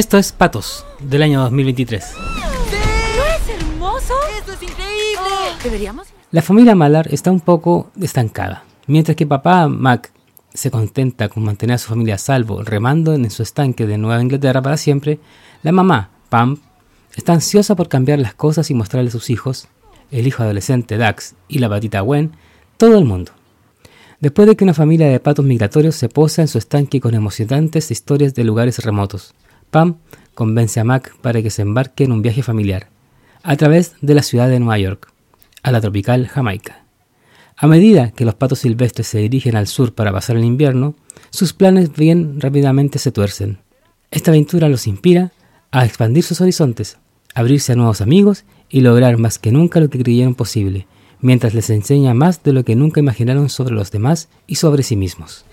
Esto 0.00 0.16
es 0.16 0.32
Patos, 0.32 0.86
del 0.98 1.22
año 1.22 1.42
2023. 1.42 2.14
¿No 2.16 3.24
es 3.26 3.60
hermoso? 3.60 4.14
¡Esto 4.38 4.52
es 4.54 4.62
increíble! 4.62 5.28
¿Deberíamos? 5.62 6.08
La 6.30 6.40
familia 6.40 6.74
Malar 6.74 7.12
está 7.12 7.30
un 7.30 7.40
poco 7.40 7.90
estancada. 8.00 8.64
Mientras 8.86 9.14
que 9.14 9.26
papá 9.26 9.68
Mac 9.68 10.10
se 10.54 10.70
contenta 10.70 11.28
con 11.28 11.44
mantener 11.44 11.74
a 11.74 11.78
su 11.78 11.90
familia 11.90 12.14
a 12.14 12.18
salvo, 12.18 12.62
remando 12.62 13.12
en 13.12 13.30
su 13.30 13.42
estanque 13.42 13.86
de 13.86 13.98
Nueva 13.98 14.22
Inglaterra 14.22 14.62
para 14.62 14.78
siempre, 14.78 15.20
la 15.62 15.70
mamá, 15.70 16.08
Pam, 16.30 16.56
está 17.14 17.34
ansiosa 17.34 17.76
por 17.76 17.90
cambiar 17.90 18.20
las 18.20 18.32
cosas 18.32 18.70
y 18.70 18.74
mostrarle 18.74 19.08
a 19.08 19.12
sus 19.12 19.28
hijos, 19.28 19.68
el 20.10 20.26
hijo 20.26 20.42
adolescente 20.42 20.96
Dax 20.96 21.34
y 21.46 21.58
la 21.58 21.68
patita 21.68 22.00
Gwen, 22.00 22.32
todo 22.78 22.96
el 22.96 23.04
mundo. 23.04 23.32
Después 24.20 24.48
de 24.48 24.56
que 24.56 24.64
una 24.64 24.72
familia 24.72 25.08
de 25.08 25.20
patos 25.20 25.44
migratorios 25.44 25.94
se 25.94 26.08
posa 26.08 26.40
en 26.40 26.48
su 26.48 26.56
estanque 26.56 27.02
con 27.02 27.14
emocionantes 27.14 27.90
historias 27.90 28.32
de 28.32 28.44
lugares 28.44 28.82
remotos, 28.82 29.34
Pam 29.70 29.96
convence 30.34 30.80
a 30.80 30.84
Mac 30.84 31.14
para 31.20 31.42
que 31.42 31.50
se 31.50 31.62
embarque 31.62 32.04
en 32.04 32.12
un 32.12 32.22
viaje 32.22 32.42
familiar, 32.42 32.88
a 33.42 33.56
través 33.56 33.94
de 34.00 34.14
la 34.14 34.22
ciudad 34.22 34.48
de 34.48 34.58
Nueva 34.58 34.78
York, 34.78 35.12
a 35.62 35.70
la 35.70 35.80
tropical 35.80 36.26
Jamaica. 36.26 36.84
A 37.56 37.66
medida 37.66 38.10
que 38.12 38.24
los 38.24 38.34
patos 38.34 38.60
silvestres 38.60 39.06
se 39.06 39.18
dirigen 39.18 39.54
al 39.54 39.66
sur 39.66 39.94
para 39.94 40.12
pasar 40.12 40.36
el 40.36 40.44
invierno, 40.44 40.94
sus 41.30 41.52
planes 41.52 41.92
bien 41.92 42.40
rápidamente 42.40 42.98
se 42.98 43.12
tuercen. 43.12 43.58
Esta 44.10 44.30
aventura 44.30 44.68
los 44.68 44.86
inspira 44.86 45.32
a 45.70 45.84
expandir 45.84 46.24
sus 46.24 46.40
horizontes, 46.40 46.98
abrirse 47.34 47.72
a 47.72 47.76
nuevos 47.76 48.00
amigos 48.00 48.44
y 48.68 48.80
lograr 48.80 49.18
más 49.18 49.38
que 49.38 49.52
nunca 49.52 49.78
lo 49.78 49.90
que 49.90 50.02
creyeron 50.02 50.34
posible, 50.34 50.86
mientras 51.20 51.54
les 51.54 51.70
enseña 51.70 52.14
más 52.14 52.42
de 52.42 52.52
lo 52.52 52.64
que 52.64 52.76
nunca 52.76 53.00
imaginaron 53.00 53.48
sobre 53.50 53.74
los 53.74 53.90
demás 53.90 54.28
y 54.46 54.56
sobre 54.56 54.82
sí 54.82 54.96
mismos. 54.96 55.44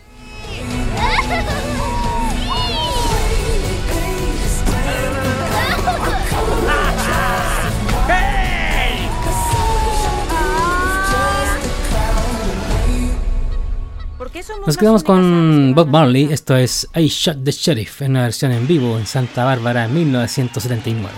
Nos 14.67 14.75
quedamos 14.75 15.01
con 15.01 15.73
Bob 15.75 15.88
Marley, 15.88 16.27
esto 16.30 16.58
es 16.58 16.89
I 16.93 17.08
Shot 17.08 17.41
the 17.41 17.51
Sheriff, 17.51 18.01
en 18.01 18.12
una 18.12 18.23
versión 18.23 18.51
en 18.51 18.67
vivo 18.67 18.97
en 18.99 19.08
Santa 19.08 19.45
Bárbara 19.45 19.88
1979. 19.88 21.15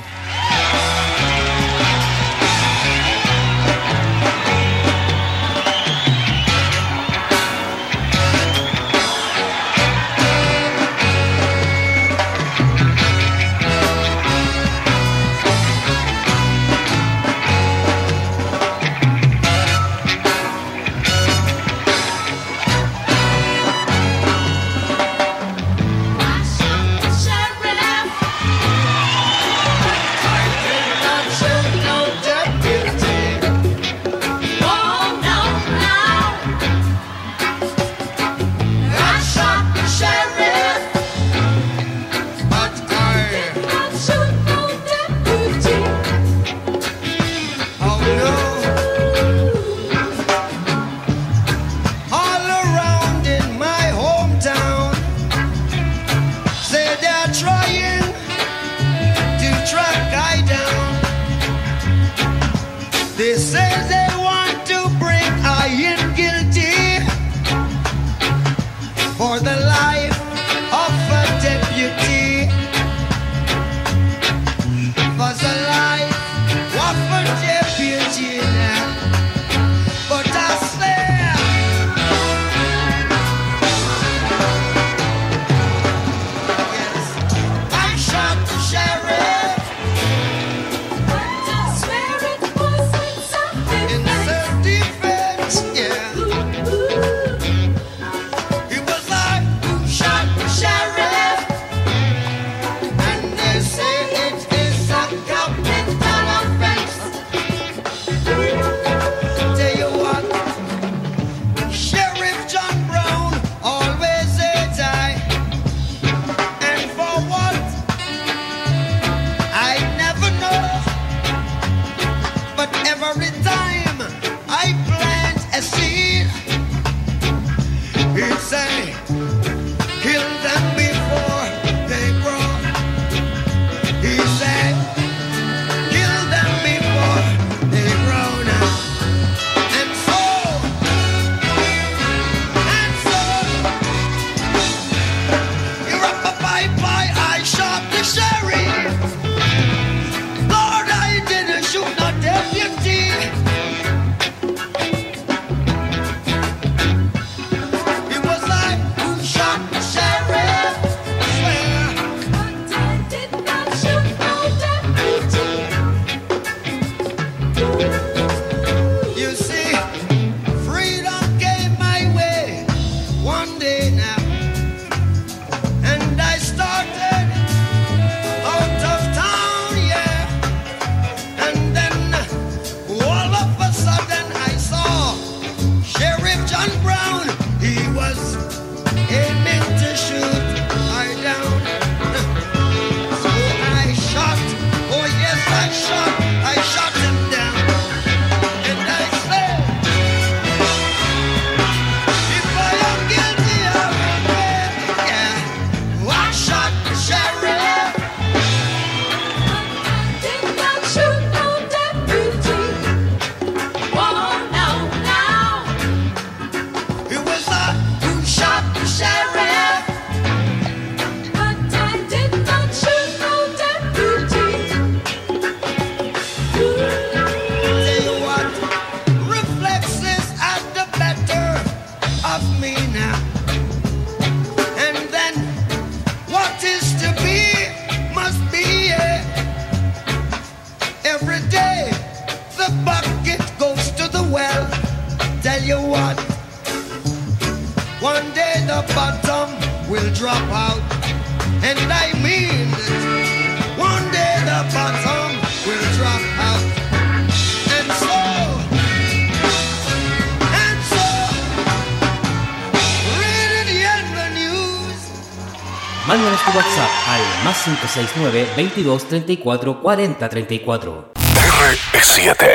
669 267.99 268.47
2234 268.55 269.81
4034 269.81 271.11
R7 271.13 272.45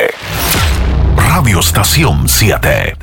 Radio 1.17 1.61
Estación 1.61 2.27
7 2.27 2.95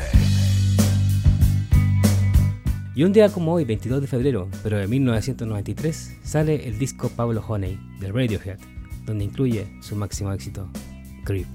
y 2.93 3.04
un 3.04 3.13
día 3.13 3.30
como 3.30 3.54
hoy, 3.54 3.63
22 3.63 4.01
de 4.01 4.08
febrero, 4.08 4.49
pero 4.63 4.77
de 4.77 4.86
1993, 4.86 6.17
sale 6.23 6.67
el 6.67 6.77
disco 6.77 7.10
Pablo 7.15 7.41
Honey 7.47 7.80
de 8.01 8.12
Radiohead, 8.12 8.60
donde 9.06 9.23
incluye 9.23 9.71
su 9.82 9.95
máximo 9.95 10.34
éxito, 10.34 10.67
Creep. 11.23 11.47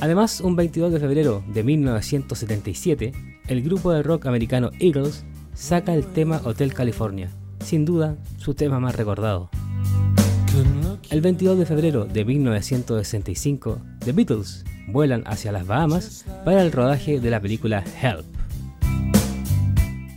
Además, 0.00 0.40
un 0.40 0.56
22 0.56 0.92
de 0.92 0.98
febrero 0.98 1.44
de 1.52 1.62
1977, 1.62 3.12
el 3.48 3.62
grupo 3.62 3.92
de 3.92 4.02
rock 4.02 4.26
americano 4.26 4.70
Eagles 4.80 5.26
saca 5.52 5.94
el 5.94 6.06
tema 6.06 6.40
Hotel 6.44 6.72
California, 6.72 7.30
sin 7.64 7.84
duda 7.84 8.16
su 8.38 8.54
tema 8.54 8.80
más 8.80 8.96
recordado. 8.96 9.50
El 11.10 11.20
22 11.20 11.58
de 11.58 11.66
febrero 11.66 12.04
de 12.04 12.24
1965, 12.24 13.80
The 14.04 14.12
Beatles 14.12 14.64
vuelan 14.88 15.22
hacia 15.26 15.52
las 15.52 15.66
Bahamas 15.66 16.24
para 16.44 16.62
el 16.62 16.72
rodaje 16.72 17.20
de 17.20 17.30
la 17.30 17.40
película 17.40 17.84
Help. 18.00 18.24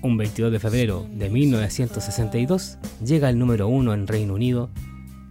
Un 0.02 0.18
22 0.18 0.52
de 0.52 0.60
febrero 0.60 1.08
de 1.14 1.30
1962 1.30 2.78
llega 3.04 3.30
el 3.30 3.40
número 3.40 3.68
uno 3.68 3.94
en 3.94 4.06
Reino 4.08 4.34
Unido, 4.34 4.70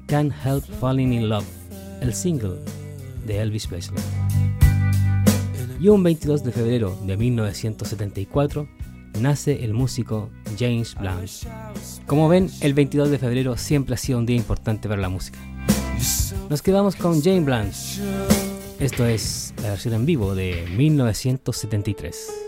Can't 0.07 0.33
Help 0.45 0.65
Falling 0.81 1.13
in 1.13 1.29
Love, 1.29 1.47
el 2.01 2.15
single 2.15 2.57
de 3.27 3.41
Elvis 3.41 3.67
Presley. 3.67 4.03
Y 5.81 5.89
un 5.89 6.03
22 6.03 6.45
de 6.45 6.53
febrero 6.53 6.97
de 7.05 7.17
1974 7.17 8.69
nace 9.21 9.65
el 9.65 9.75
músico 9.75 10.31
James 10.59 10.95
Blunt. 10.95 11.29
Como 12.13 12.29
ven, 12.29 12.51
el 12.61 12.75
22 12.75 13.09
de 13.09 13.19
febrero 13.19 13.57
siempre 13.57 13.95
ha 13.95 13.97
sido 13.97 14.19
un 14.19 14.27
día 14.27 14.37
importante 14.37 14.87
para 14.87 15.01
la 15.01 15.09
música. 15.09 15.39
Nos 16.51 16.61
quedamos 16.61 16.95
con 16.95 17.23
Jane 17.23 17.41
Blunt. 17.41 17.73
Esto 18.79 19.07
es 19.07 19.55
la 19.63 19.71
versión 19.71 19.95
en 19.95 20.05
vivo 20.05 20.35
de 20.35 20.63
1973. 20.77 22.42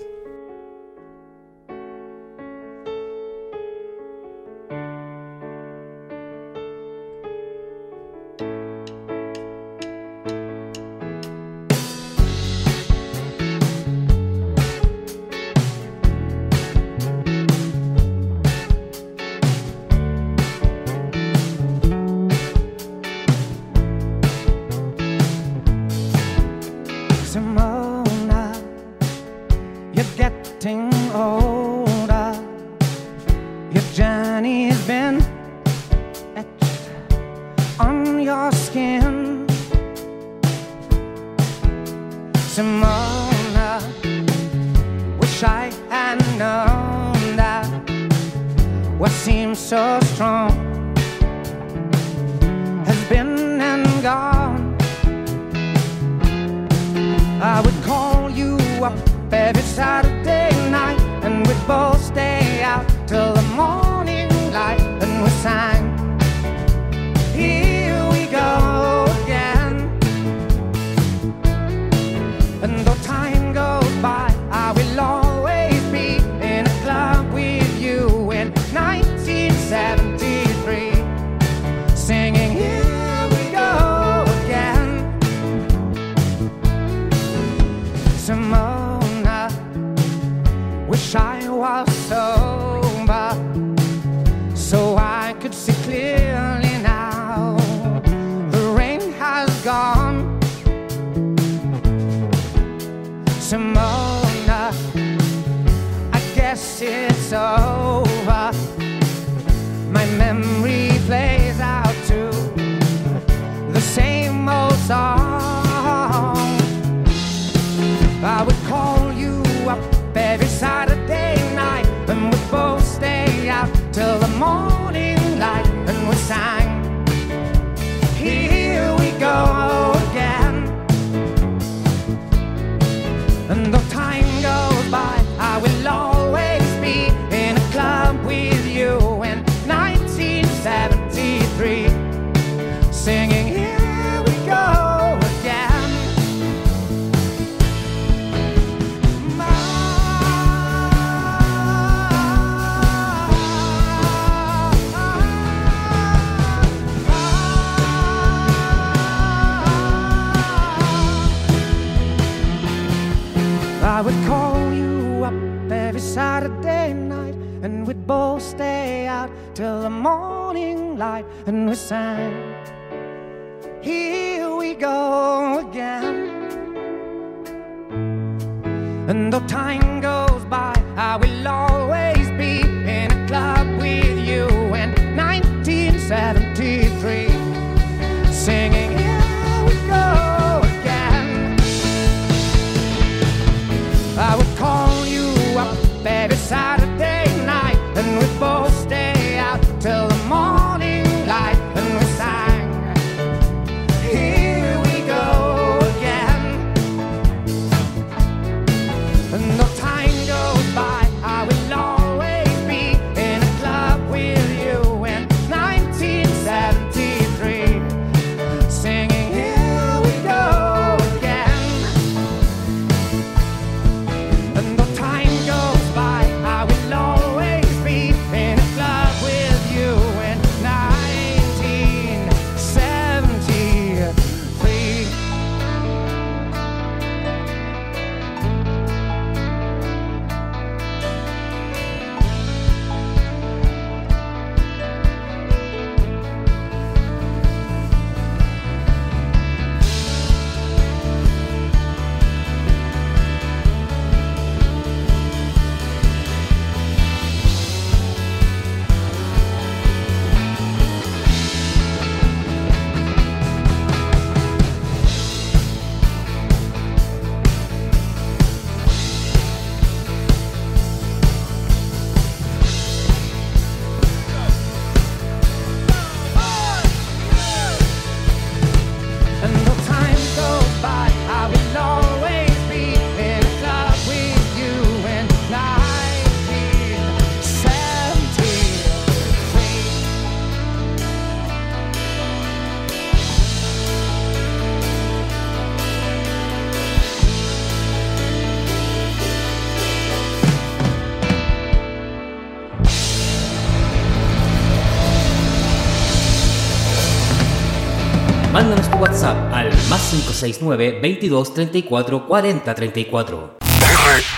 569 310.15 311.01
22 311.01 311.55
34 311.55 312.27
40 312.27 312.75
34. 312.75 313.59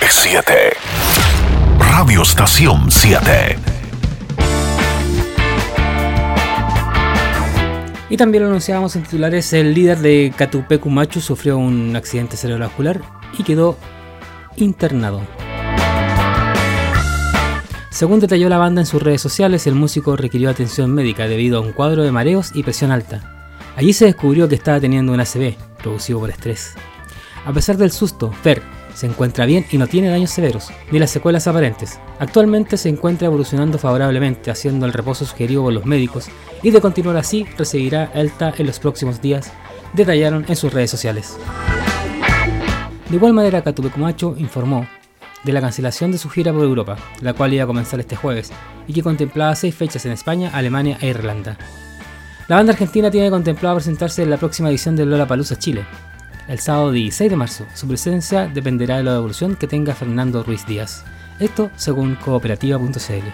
R7 0.00 0.42
Radio 1.78 2.22
Estación 2.22 2.90
7 2.90 3.56
Y 8.08 8.16
también 8.16 8.44
lo 8.44 8.48
anunciábamos 8.48 8.96
en 8.96 9.02
titulares, 9.02 9.52
el 9.52 9.74
líder 9.74 9.98
de 9.98 10.32
Catupecu 10.34 10.88
Machu 10.88 11.20
sufrió 11.20 11.58
un 11.58 11.94
accidente 11.94 12.38
cerebrovascular 12.38 13.02
y 13.38 13.42
quedó 13.42 13.76
internado. 14.56 15.20
Según 17.90 18.20
detalló 18.20 18.48
la 18.48 18.56
banda 18.56 18.80
en 18.80 18.86
sus 18.86 19.02
redes 19.02 19.20
sociales, 19.20 19.66
el 19.66 19.74
músico 19.74 20.16
requirió 20.16 20.48
atención 20.48 20.94
médica 20.94 21.28
debido 21.28 21.58
a 21.58 21.60
un 21.60 21.72
cuadro 21.72 22.02
de 22.02 22.12
mareos 22.12 22.52
y 22.54 22.62
presión 22.62 22.92
alta. 22.92 23.36
Allí 23.76 23.92
se 23.92 24.06
descubrió 24.06 24.48
que 24.48 24.54
estaba 24.54 24.80
teniendo 24.80 25.12
un 25.12 25.20
ACV, 25.20 25.54
producido 25.82 26.18
por 26.18 26.30
estrés. 26.30 26.74
A 27.44 27.52
pesar 27.52 27.76
del 27.76 27.92
susto, 27.92 28.32
Fer 28.32 28.62
se 28.94 29.06
encuentra 29.06 29.44
bien 29.44 29.66
y 29.70 29.76
no 29.76 29.86
tiene 29.86 30.08
daños 30.08 30.30
severos, 30.30 30.70
ni 30.90 30.98
las 30.98 31.10
secuelas 31.10 31.46
aparentes. 31.46 32.00
Actualmente 32.18 32.78
se 32.78 32.88
encuentra 32.88 33.26
evolucionando 33.26 33.76
favorablemente, 33.76 34.50
haciendo 34.50 34.86
el 34.86 34.94
reposo 34.94 35.26
sugerido 35.26 35.62
por 35.62 35.74
los 35.74 35.84
médicos, 35.84 36.28
y 36.62 36.70
de 36.70 36.80
continuar 36.80 37.18
así 37.18 37.44
recibirá 37.58 38.10
alta 38.14 38.54
en 38.56 38.66
los 38.66 38.80
días, 39.20 39.52
detallaron 39.92 40.46
en 40.48 40.56
sus 40.56 40.72
redes 40.72 40.90
sociales. 40.90 41.36
De 43.10 43.16
igual 43.16 43.34
manera, 43.34 43.62
Catupecumacho 43.62 44.34
informó 44.38 44.88
de 45.44 45.52
la 45.52 45.60
cancelación 45.60 46.10
de 46.10 46.18
su 46.18 46.30
gira 46.30 46.50
por 46.52 46.62
Europa, 46.62 46.96
la 47.20 47.34
cual 47.34 47.52
iba 47.52 47.64
a 47.64 47.66
comenzar 47.66 48.00
este 48.00 48.16
jueves, 48.16 48.50
y 48.88 48.94
que 48.94 49.02
contemplaba 49.02 49.54
seis 49.54 49.74
fechas 49.74 50.06
en 50.06 50.12
España, 50.12 50.50
Alemania 50.54 50.96
e 51.02 51.08
Irlanda. 51.08 51.58
La 52.49 52.55
banda 52.55 52.72
argentina 52.72 53.11
tiene 53.11 53.28
contemplado 53.28 53.74
presentarse 53.74 54.22
en 54.22 54.30
la 54.30 54.36
próxima 54.36 54.70
edición 54.70 54.94
de 54.94 55.05
Lollapalooza 55.05 55.59
Chile, 55.59 55.84
el 56.47 56.61
sábado 56.61 56.92
16 56.92 57.28
de 57.28 57.36
marzo. 57.36 57.66
Su 57.74 57.88
presencia 57.88 58.47
dependerá 58.47 58.99
de 58.99 59.03
la 59.03 59.16
evolución 59.16 59.57
que 59.57 59.66
tenga 59.66 59.94
Fernando 59.94 60.44
Ruiz 60.44 60.64
Díaz. 60.64 61.05
Esto 61.40 61.72
según 61.74 62.14
cooperativa.cl. 62.14 63.26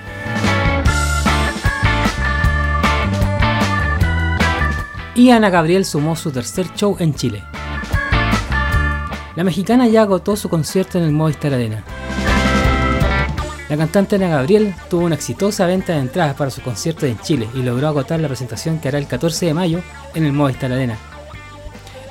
Y 5.15 5.31
Ana 5.31 5.51
Gabriel 5.51 5.85
sumó 5.85 6.17
su 6.17 6.31
tercer 6.31 6.69
show 6.75 6.97
en 6.99 7.15
Chile. 7.15 7.45
La 9.37 9.45
mexicana 9.45 9.89
ya 9.89 10.03
agotó 10.03 10.37
su 10.37 10.49
concierto 10.49 10.97
en 10.97 11.05
el 11.05 11.13
Movistar 11.13 11.53
Arena. 11.53 11.85
La 13.73 13.79
cantante 13.79 14.17
Ana 14.17 14.29
Gabriel 14.29 14.75
tuvo 14.91 15.07
una 15.07 15.15
exitosa 15.15 15.65
venta 15.65 15.95
de 15.95 16.01
entradas 16.01 16.35
para 16.35 16.51
su 16.51 16.61
concierto 16.61 17.07
en 17.07 17.19
Chile 17.21 17.49
y 17.55 17.63
logró 17.63 17.89
agotar 17.89 18.21
la 18.21 18.29
presentación 18.29 18.79
que 18.79 18.89
hará 18.89 18.99
el 18.99 19.07
14 19.07 19.47
de 19.47 19.55
mayo 19.55 19.81
en 20.15 20.27
el 20.27 20.35
Movistar 20.35 20.71
Arena. 20.71 20.99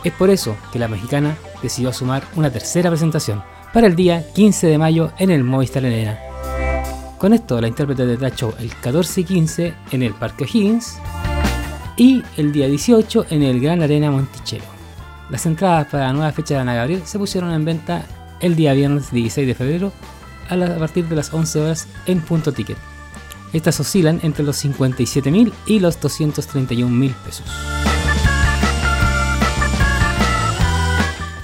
Es 0.04 0.12
por 0.12 0.32
eso 0.32 0.56
que 0.74 0.80
la 0.80 0.88
mexicana 0.88 1.38
decidió 1.62 1.94
sumar 1.94 2.24
una 2.36 2.50
tercera 2.50 2.90
presentación 2.90 3.44
para 3.72 3.86
el 3.86 3.96
día 3.96 4.26
15 4.34 4.66
de 4.66 4.78
mayo 4.80 5.12
en 5.20 5.30
el 5.30 5.44
Movistar 5.44 5.86
Arena. 5.86 6.18
Con 7.20 7.32
esto, 7.32 7.62
la 7.62 7.68
intérprete 7.68 8.08
de 8.08 8.32
show 8.32 8.56
el 8.58 8.76
14 8.78 9.22
y 9.22 9.24
15 9.24 9.74
en 9.92 10.02
el 10.02 10.16
Parque 10.16 10.46
Higgins 10.52 10.98
y 11.96 12.24
el 12.38 12.52
día 12.54 12.66
18 12.70 13.28
en 13.30 13.44
el 13.44 13.60
Gran 13.60 13.84
Arena 13.84 14.10
Monticello. 14.10 14.64
Las 15.30 15.46
entradas 15.46 15.86
para 15.86 16.08
la 16.08 16.14
nueva 16.14 16.32
fecha 16.32 16.56
de 16.56 16.62
Ana 16.62 16.74
Gabriel 16.74 17.04
se 17.06 17.20
pusieron 17.20 17.54
en 17.54 17.64
venta 17.64 18.04
el 18.40 18.56
día 18.56 18.74
viernes 18.74 19.12
16 19.12 19.46
de 19.46 19.54
febrero 19.54 19.94
a 20.52 20.78
partir 20.78 21.08
de 21.08 21.16
las 21.16 21.34
11 21.34 21.62
horas 21.62 21.88
en 22.06 22.22
punto 22.22 22.52
ticket. 22.52 22.78
Estas 23.54 23.80
oscilan 23.80 24.20
entre 24.24 24.44
los 24.44 24.64
57.000 24.64 25.52
y 25.66 25.80
los 25.80 26.00
231.000 26.00 27.14
pesos. 27.26 27.46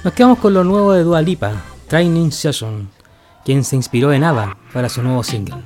Nos 0.04 0.12
quedamos 0.14 0.38
con 0.38 0.54
lo 0.54 0.64
nuevo 0.64 0.92
de 0.92 1.04
Dua 1.04 1.20
Lipa, 1.20 1.52
Training 1.88 2.30
Session, 2.30 2.88
quien 3.44 3.64
se 3.64 3.76
inspiró 3.76 4.12
en 4.12 4.24
ABBA 4.24 4.56
para 4.72 4.88
su 4.88 5.02
nuevo 5.02 5.22
single. 5.22 5.56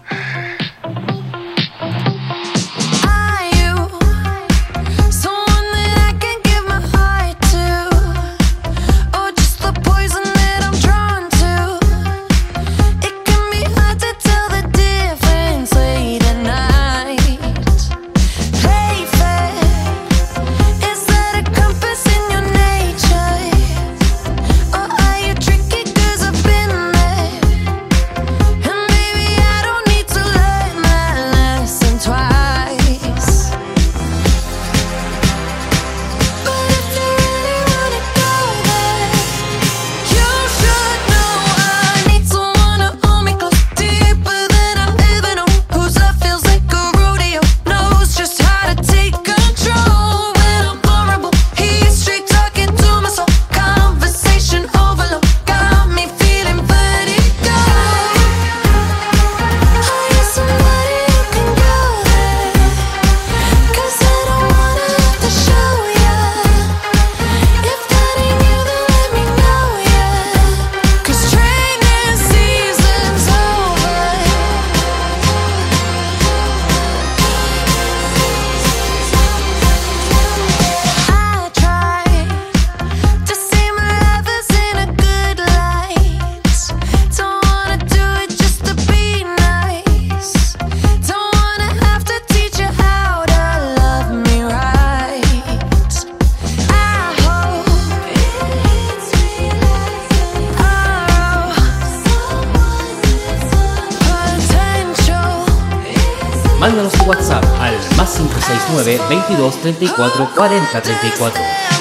22 109.36 109.50
34 109.62 110.26
40 110.34 110.66
34. 110.72 111.71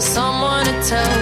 someone 0.00 0.64
to 0.64 0.82
tell. 0.82 1.17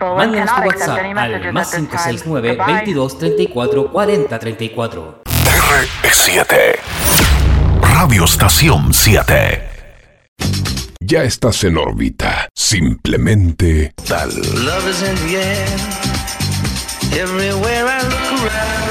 Mándanos 0.00 0.54
tu 0.54 0.62
WhatsApp 0.62 0.98
al 1.16 1.52
más 1.52 1.70
this 1.70 1.80
time. 1.80 1.88
569 1.88 2.56
Goodbye. 2.56 2.74
22 2.74 3.18
34 3.18 3.92
40 3.92 4.38
34. 4.38 5.22
R7. 6.02 6.78
Radio 7.82 8.24
Estación 8.24 8.92
7. 8.92 9.62
Ya 11.00 11.22
estás 11.24 11.64
en 11.64 11.78
órbita. 11.78 12.48
Simplemente 12.54 13.92
tal. 14.06 14.28
Love 14.64 14.88
is 14.90 15.02
in 15.02 15.14
the 15.26 15.36
air. 15.36 15.68
Everywhere 17.12 17.86
I 17.86 18.02
look 18.02 18.42
around. 18.42 18.88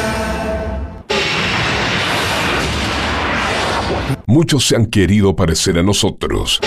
Muchos 4.26 4.66
se 4.66 4.76
han 4.76 4.88
querido 4.88 5.36
parecer 5.36 5.78
a 5.78 5.84
nosotros. 5.84 6.60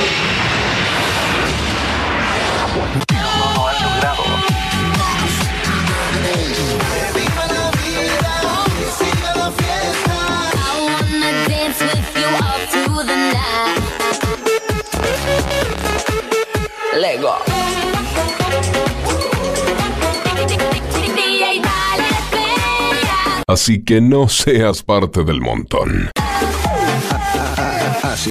Así 23.46 23.82
que 23.82 24.00
no 24.00 24.28
seas 24.28 24.82
parte 24.82 25.24
del 25.24 25.40
montón. 25.40 26.10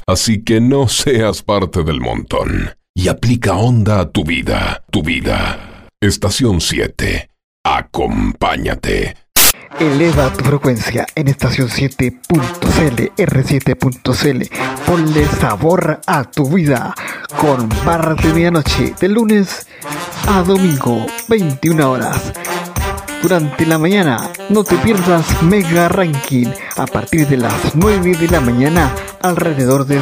Así 0.06 0.42
que 0.42 0.60
no 0.60 0.88
seas 0.88 1.42
parte 1.42 1.82
del 1.82 2.00
montón. 2.00 2.70
Y 2.94 3.08
aplica 3.08 3.54
onda 3.54 4.00
a 4.00 4.10
tu 4.10 4.24
vida, 4.24 4.82
tu 4.90 5.02
vida. 5.02 5.86
Estación 6.00 6.60
7. 6.60 7.28
Acompáñate. 7.64 9.16
Eleva 9.78 10.32
tu 10.32 10.44
frecuencia 10.44 11.06
en 11.14 11.28
estación 11.28 11.68
7.cl, 11.68 13.12
R7.cl. 13.16 14.50
Ponle 14.84 15.26
sabor 15.26 16.00
a 16.06 16.24
tu 16.24 16.48
vida 16.50 16.94
con 17.38 17.68
barras 17.84 18.22
de 18.22 18.34
medianoche 18.34 18.94
de 19.00 19.08
lunes 19.08 19.66
a 20.28 20.42
domingo, 20.42 21.06
21 21.28 21.90
horas. 21.90 22.32
Durante 23.22 23.66
la 23.66 23.78
mañana, 23.78 24.30
no 24.48 24.64
te 24.64 24.76
pierdas 24.76 25.42
Mega 25.42 25.88
Ranking 25.88 26.48
a 26.76 26.86
partir 26.86 27.28
de 27.28 27.36
las 27.36 27.74
9 27.74 28.16
de 28.16 28.28
la 28.28 28.40
mañana, 28.40 28.94
alrededor 29.20 29.86
de 29.86 30.00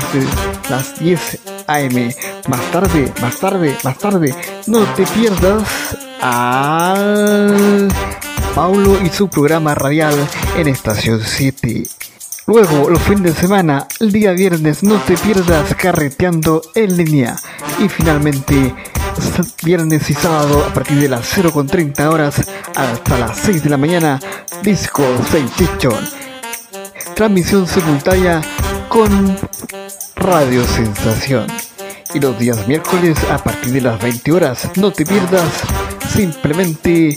las 0.71 0.99
10 1.01 1.41
AM. 1.67 2.13
Más 2.49 2.61
tarde, 2.71 3.13
más 3.21 3.39
tarde, 3.39 3.77
más 3.83 3.99
tarde, 3.99 4.35
no 4.67 4.81
te 4.95 5.05
pierdas 5.07 5.97
al 6.21 7.89
Paulo 8.59 9.01
y 9.01 9.09
su 9.09 9.29
programa 9.29 9.77
radial 9.77 10.17
en 10.57 10.67
Estación 10.67 11.21
7. 11.25 11.85
Luego, 12.49 12.91
los 12.91 13.01
fines 13.03 13.23
de 13.23 13.33
semana, 13.41 13.87
el 14.01 14.11
día 14.11 14.33
viernes, 14.33 14.83
no 14.83 14.97
te 14.97 15.17
pierdas 15.17 15.77
carreteando 15.77 16.61
en 16.75 16.97
línea. 16.97 17.37
Y 17.79 17.89
finalmente, 17.89 18.75
viernes 19.63 20.11
y 20.11 20.15
sábado, 20.15 20.65
a 20.65 20.75
partir 20.75 20.99
de 20.99 21.09
las 21.09 21.39
0.30 21.39 22.13
horas 22.13 22.51
hasta 22.75 23.19
las 23.19 23.39
6 23.39 23.63
de 23.63 23.71
la 23.71 23.77
mañana, 23.77 24.19
Disco 24.65 25.05
Sensation. 25.31 26.05
Transmisión 27.15 27.65
simultánea 27.65 28.43
con 28.89 29.39
Radio 30.17 30.65
Sensación. 30.65 31.47
Y 32.13 32.19
los 32.19 32.37
días 32.41 32.67
miércoles, 32.67 33.19
a 33.31 33.39
partir 33.39 33.73
de 33.73 33.83
las 33.83 34.03
20 34.03 34.33
horas, 34.33 34.69
no 34.75 34.91
te 34.91 35.07
pierdas 35.07 35.49
simplemente 36.13 37.17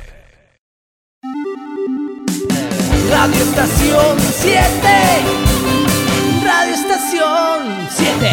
Radio 3.11 3.35
Estación 3.35 4.19
7. 4.19 4.59
Radio 6.43 6.73
Estación 6.73 7.87
7. 7.89 8.27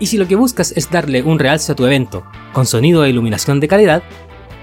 Y 0.00 0.06
si 0.06 0.16
lo 0.16 0.26
que 0.26 0.34
buscas 0.34 0.72
es 0.72 0.90
darle 0.90 1.22
un 1.22 1.38
realce 1.38 1.72
a 1.72 1.74
tu 1.76 1.84
evento, 1.84 2.24
con 2.52 2.66
sonido 2.66 3.04
e 3.04 3.10
iluminación 3.10 3.60
de 3.60 3.68
calidad, 3.68 4.02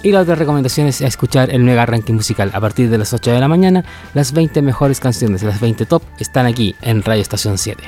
Y 0.02 0.12
la 0.12 0.20
otra 0.20 0.34
recomendación 0.34 0.86
es 0.86 1.02
escuchar 1.02 1.50
el 1.50 1.62
mega 1.62 1.84
ranking 1.84 2.14
musical 2.14 2.50
a 2.54 2.60
partir 2.60 2.88
de 2.88 2.96
las 2.96 3.12
8 3.12 3.32
de 3.32 3.40
la 3.40 3.48
mañana. 3.48 3.84
Las 4.14 4.32
20 4.32 4.62
mejores 4.62 4.98
canciones, 4.98 5.42
las 5.42 5.60
20 5.60 5.84
top, 5.84 6.02
están 6.18 6.46
aquí 6.46 6.74
en 6.80 7.02
Radio 7.02 7.20
Estación 7.20 7.58
7. 7.58 7.82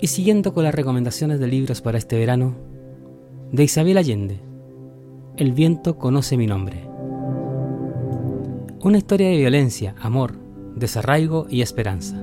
Y 0.00 0.06
siguiendo 0.06 0.54
con 0.54 0.64
las 0.64 0.74
recomendaciones 0.74 1.40
de 1.40 1.46
libros 1.46 1.82
para 1.82 1.98
este 1.98 2.16
verano, 2.16 2.56
de 3.52 3.64
Isabel 3.64 3.98
Allende, 3.98 4.40
El 5.36 5.52
viento 5.52 5.98
conoce 5.98 6.38
mi 6.38 6.46
nombre. 6.46 6.87
Una 8.80 8.98
historia 8.98 9.28
de 9.28 9.36
violencia, 9.36 9.96
amor, 10.00 10.38
desarraigo 10.76 11.48
y 11.50 11.62
esperanza. 11.62 12.14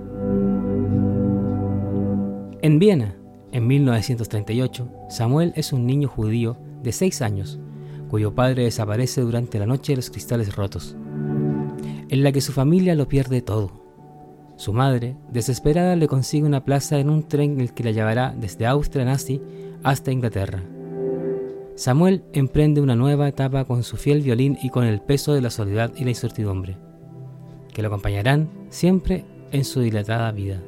En 2.62 2.80
Viena, 2.80 3.18
en 3.52 3.68
1938, 3.68 4.90
Samuel 5.10 5.52
es 5.58 5.74
un 5.74 5.86
niño 5.86 6.08
judío 6.08 6.58
de 6.82 6.94
6 6.94 7.22
años, 7.24 7.60
cuyo 8.10 8.36
padre 8.36 8.64
desaparece 8.64 9.20
durante 9.20 9.60
la 9.60 9.66
noche 9.66 9.92
de 9.92 9.98
los 9.98 10.10
cristales 10.10 10.56
rotos, 10.56 10.96
en 12.08 12.24
la 12.24 12.32
que 12.32 12.40
su 12.40 12.54
familia 12.54 12.96
lo 12.96 13.10
pierde 13.10 13.42
todo. 13.42 13.84
Su 14.56 14.72
madre, 14.72 15.18
desesperada, 15.34 15.98
le 15.98 16.08
consigue 16.08 16.46
una 16.46 16.64
plaza 16.64 17.00
en 17.00 17.10
un 17.10 17.24
tren 17.24 17.60
el 17.60 17.74
que 17.74 17.84
la 17.84 17.92
llevará 17.92 18.34
desde 18.40 18.66
Austria 18.66 19.04
nazi 19.04 19.42
hasta 19.84 20.14
Inglaterra. 20.14 20.64
Samuel 21.76 22.24
emprende 22.32 22.80
una 22.80 22.96
nueva 22.96 23.28
etapa 23.28 23.66
con 23.66 23.84
su 23.84 23.98
fiel 23.98 24.22
violín 24.22 24.58
y 24.64 24.70
con 24.70 24.86
el 24.86 25.02
peso 25.02 25.34
de 25.34 25.42
la 25.42 25.50
soledad 25.50 25.92
y 25.98 26.06
la 26.06 26.12
incertidumbre, 26.12 26.78
que 27.74 27.82
lo 27.82 27.90
acompañarán 27.90 28.50
siempre 28.70 29.26
en 29.52 29.66
su 29.66 29.82
dilatada 29.82 30.32
vida. 30.32 30.64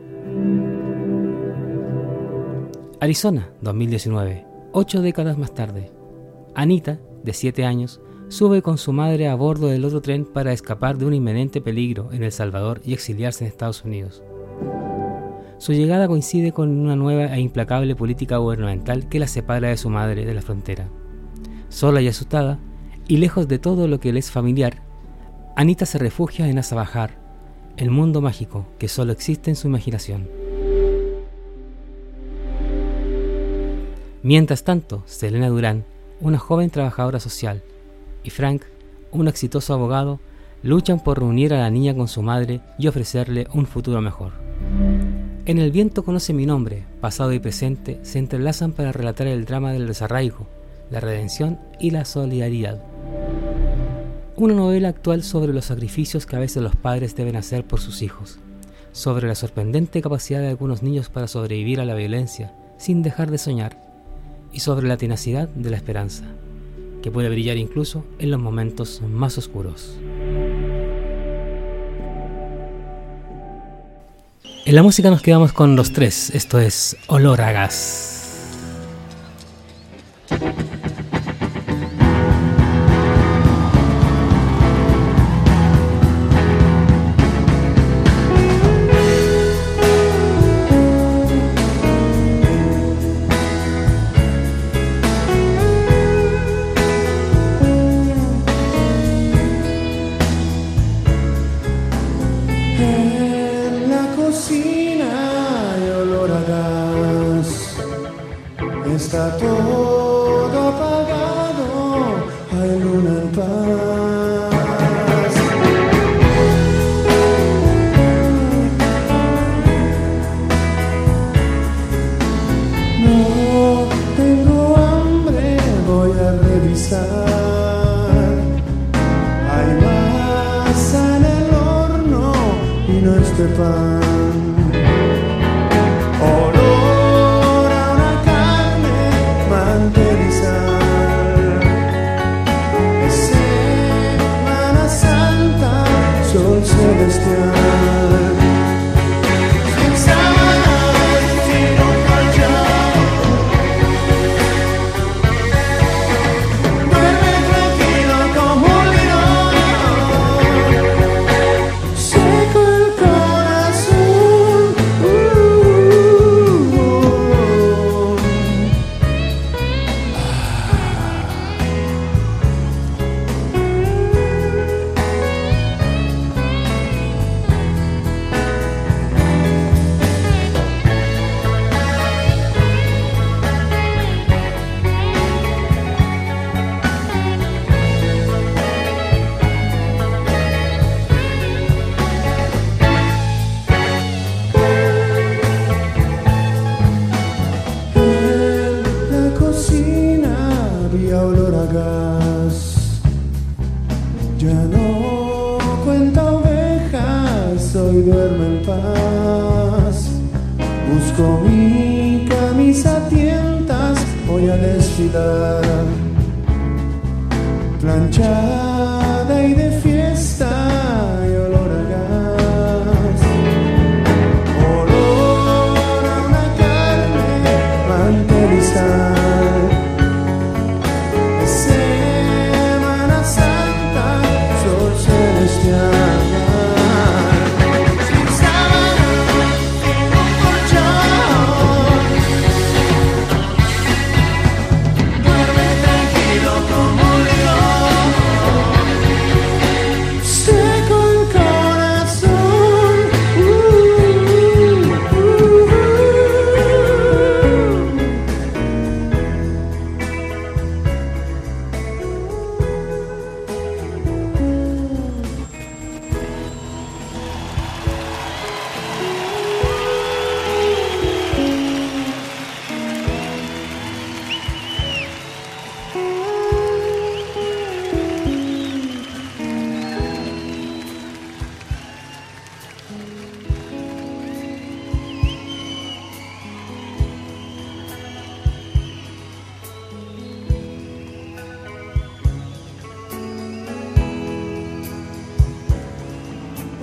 Arizona, 3.00 3.50
2019, 3.62 4.46
ocho 4.74 5.02
décadas 5.02 5.38
más 5.38 5.54
tarde. 5.54 5.92
Anita, 6.56 7.00
de 7.24 7.32
7 7.32 7.64
años, 7.64 8.02
sube 8.28 8.62
con 8.62 8.78
su 8.78 8.92
madre 8.92 9.30
a 9.30 9.36
bordo 9.36 9.68
del 9.68 9.86
otro 9.86 10.02
tren 10.02 10.26
para 10.26 10.52
escapar 10.52 10.98
de 10.98 11.06
un 11.06 11.14
inminente 11.14 11.62
peligro 11.62 12.10
en 12.12 12.24
El 12.24 12.34
Salvador 12.34 12.82
y 12.84 12.92
exiliarse 12.92 13.46
en 13.46 13.52
Estados 13.52 13.86
Unidos. 13.86 14.24
Su 15.58 15.72
llegada 15.72 16.08
coincide 16.08 16.52
con 16.52 16.70
una 16.70 16.96
nueva 16.98 17.34
e 17.34 17.40
implacable 17.40 17.96
política 17.96 18.38
gubernamental 18.38 19.08
que 19.08 19.20
la 19.20 19.28
separa 19.28 19.70
de 19.70 19.78
su 19.78 19.90
madre 19.90 20.26
de 20.26 20.34
la 20.34 20.42
frontera. 20.42 20.90
Sola 21.78 22.02
y 22.02 22.08
asustada, 22.08 22.58
y 23.08 23.18
lejos 23.18 23.48
de 23.48 23.60
todo 23.60 23.88
lo 23.88 24.00
que 24.00 24.12
le 24.12 24.18
es 24.18 24.32
familiar, 24.32 24.82
Anita 25.56 25.86
se 25.86 26.00
refugia 26.00 26.48
en 26.48 26.58
Azabajar, 26.58 27.20
el 27.78 27.92
mundo 27.92 28.20
mágico 28.20 28.66
que 28.80 28.88
solo 28.88 29.12
existe 29.12 29.52
en 29.52 29.56
su 29.56 29.68
imaginación. 29.68 30.28
Mientras 34.24 34.64
tanto, 34.64 35.04
Selena 35.06 35.50
Durán, 35.50 35.86
una 36.20 36.40
joven 36.40 36.72
trabajadora 36.72 37.20
social, 37.20 37.62
y 38.24 38.32
Frank, 38.32 38.64
un 39.12 39.28
exitoso 39.28 39.76
abogado, 39.76 40.20
luchan 40.64 41.00
por 41.04 41.20
reunir 41.20 41.54
a 41.54 41.60
la 41.60 41.70
niña 41.70 41.94
con 41.94 42.08
su 42.08 42.24
madre 42.24 42.62
y 42.80 42.88
ofrecerle 42.88 43.46
un 43.54 43.68
futuro 43.68 44.02
mejor. 44.02 44.32
En 45.46 45.60
El 45.60 45.70
viento 45.70 46.04
conoce 46.04 46.34
mi 46.34 46.48
nombre, 46.48 46.86
pasado 47.02 47.34
y 47.34 47.40
presente 47.40 48.00
se 48.02 48.18
entrelazan 48.18 48.72
para 48.72 48.92
relatar 48.92 49.28
el 49.28 49.46
drama 49.46 49.74
del 49.74 49.86
desarraigo, 49.86 50.48
la 50.90 51.00
redención 51.00 51.60
y 51.80 51.92
la 51.92 52.06
solidaridad. 52.06 52.82
Una 54.36 54.54
novela 54.54 54.90
actual 54.90 55.24
sobre 55.24 55.54
los 55.54 55.66
sacrificios 55.66 56.26
que 56.26 56.36
a 56.36 56.40
veces 56.40 56.62
los 56.62 56.76
padres 56.76 57.16
deben 57.16 57.36
hacer 57.36 57.66
por 57.66 57.80
sus 57.80 58.02
hijos, 58.02 58.40
sobre 58.92 59.28
la 59.28 59.36
sorprendente 59.36 60.02
capacidad 60.02 60.40
de 60.40 60.50
algunos 60.50 60.84
niños 60.84 61.10
para 61.10 61.28
sobrevivir 61.28 61.80
a 61.80 61.86
la 61.86 61.96
violencia 61.96 62.54
sin 62.78 63.02
dejar 63.02 63.32
de 63.32 63.38
soñar, 63.38 63.82
y 64.52 64.60
sobre 64.60 64.88
la 64.88 64.98
tenacidad 64.98 65.50
de 65.50 65.70
la 65.70 65.78
esperanza, 65.78 66.24
que 67.02 67.12
puede 67.12 67.30
brillar 67.30 67.58
incluso 67.58 68.06
en 68.20 68.32
los 68.32 68.40
momentos 68.40 69.02
más 69.02 69.38
oscuros. 69.38 69.98
En 74.66 74.76
la 74.76 74.84
música 74.84 75.10
nos 75.10 75.22
quedamos 75.22 75.54
con 75.54 75.76
los 75.76 75.94
tres, 75.94 76.30
esto 76.34 76.60
es 76.60 76.98
Olor. 77.08 77.40
En 80.30 81.07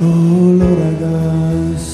Olor 0.05 0.79
a 0.83 0.93
gas. 1.01 1.93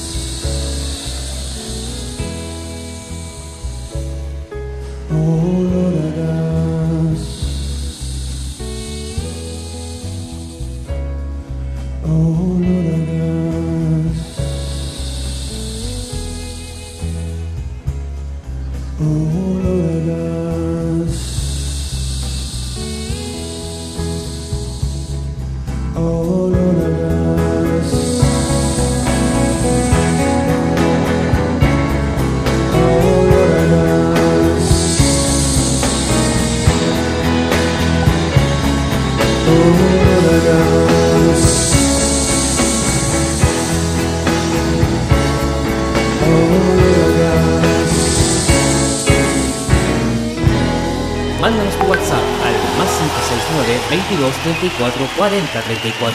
22 54.61 54.91
34 54.91 55.07
40 55.17 55.61
34. 55.61 56.13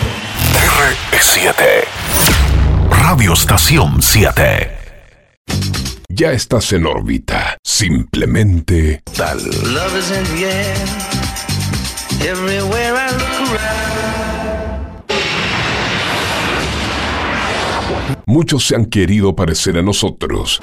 R7. 1.11 1.51
Radio 2.91 3.33
Estación 3.33 4.01
7. 4.01 4.71
Ya 6.09 6.31
estás 6.31 6.73
en 6.73 6.87
órbita. 6.87 7.59
Simplemente 7.65 9.03
tal. 9.17 9.39
Love 9.39 9.99
is 9.99 10.11
in 10.13 10.25
the 10.37 10.47
air. 10.47 10.77
Everywhere 12.21 12.95
I 12.95 13.11
look 13.11 13.51
around. 13.51 13.87
Muchos 18.27 18.65
se 18.65 18.77
han 18.77 18.87
querido 18.87 19.35
parecer 19.35 19.77
a 19.79 19.83
nosotros. 19.83 20.61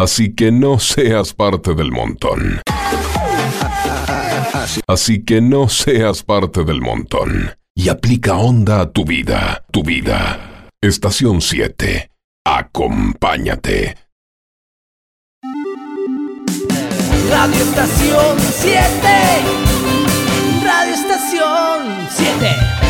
Así 0.00 0.34
que 0.34 0.50
no 0.50 0.78
seas 0.78 1.34
parte 1.34 1.74
del 1.74 1.92
montón. 1.92 2.62
Así 4.86 5.22
que 5.22 5.42
no 5.42 5.68
seas 5.68 6.22
parte 6.22 6.64
del 6.64 6.80
montón. 6.80 7.54
Y 7.74 7.90
aplica 7.90 8.36
onda 8.36 8.80
a 8.80 8.90
tu 8.90 9.04
vida, 9.04 9.62
tu 9.70 9.82
vida. 9.82 10.70
Estación 10.80 11.42
7. 11.42 12.10
Acompáñate. 12.46 13.98
Radio 17.28 17.60
Estación 17.60 18.38
7. 18.38 18.80
Radio 20.64 20.94
Estación 20.94 22.08
7. 22.08 22.80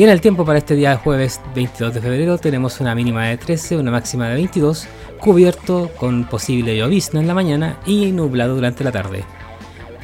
Y 0.00 0.04
en 0.04 0.08
el 0.08 0.22
tiempo 0.22 0.46
para 0.46 0.56
este 0.56 0.76
día 0.76 0.96
jueves 0.96 1.42
22 1.54 1.92
de 1.92 2.00
febrero 2.00 2.38
tenemos 2.38 2.80
una 2.80 2.94
mínima 2.94 3.26
de 3.26 3.36
13, 3.36 3.76
una 3.76 3.90
máxima 3.90 4.30
de 4.30 4.36
22, 4.36 4.86
cubierto 5.18 5.90
con 5.98 6.24
posible 6.24 6.74
llovizna 6.74 7.20
en 7.20 7.26
la 7.26 7.34
mañana 7.34 7.78
y 7.84 8.10
nublado 8.10 8.54
durante 8.54 8.82
la 8.82 8.92
tarde. 8.92 9.24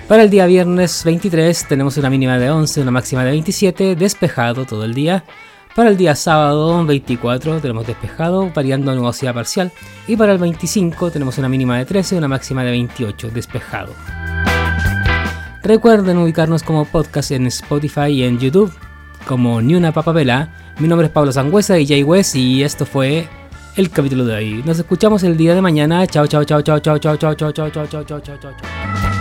Para 0.06 0.24
el 0.24 0.28
día 0.28 0.44
viernes 0.44 1.02
23 1.02 1.66
tenemos 1.66 1.96
una 1.96 2.10
mínima 2.10 2.38
de 2.38 2.50
11, 2.50 2.82
una 2.82 2.90
máxima 2.90 3.24
de 3.24 3.30
27, 3.30 3.96
despejado 3.96 4.66
todo 4.66 4.84
el 4.84 4.92
día. 4.92 5.24
Para 5.74 5.88
el 5.88 5.96
día 5.96 6.14
sábado 6.14 6.84
24 6.84 7.62
tenemos 7.62 7.86
despejado, 7.86 8.50
variando 8.54 8.90
a 8.90 8.94
nubosidad 8.94 9.32
parcial. 9.32 9.72
Y 10.06 10.16
para 10.16 10.32
el 10.32 10.38
25 10.38 11.10
tenemos 11.10 11.38
una 11.38 11.48
mínima 11.48 11.78
de 11.78 11.86
13, 11.86 12.18
una 12.18 12.28
máxima 12.28 12.64
de 12.64 12.72
28, 12.72 13.30
despejado. 13.30 13.94
Recuerden 15.62 16.18
ubicarnos 16.18 16.62
como 16.62 16.84
podcast 16.84 17.30
en 17.30 17.46
Spotify 17.46 18.08
y 18.08 18.24
en 18.24 18.38
YouTube 18.38 18.70
como 19.26 19.60
Ni 19.60 19.74
una 19.74 19.92
papapela. 19.92 20.48
Mi 20.78 20.88
nombre 20.88 21.08
es 21.08 21.12
Pablo 21.12 21.32
Sangüesa 21.32 21.78
y 21.78 21.86
Jay 21.86 22.02
West 22.02 22.36
y 22.36 22.62
esto 22.62 22.86
fue 22.86 23.28
el 23.76 23.90
capítulo 23.90 24.24
de 24.24 24.34
hoy. 24.34 24.62
Nos 24.64 24.78
escuchamos 24.78 25.22
el 25.22 25.36
día 25.36 25.54
de 25.54 25.60
mañana. 25.60 26.06
Chao, 26.06 26.26
chao, 26.26 26.44
chao, 26.44 26.62
chao, 26.62 26.78
chao, 26.78 26.98
chao, 26.98 27.16
chao, 27.16 27.34
chao, 27.34 27.52
chao, 27.52 27.70
chao, 27.70 27.86
chao, 27.86 28.04
chao, 28.04 28.20
chao, 28.20 28.38
chao. 28.38 29.15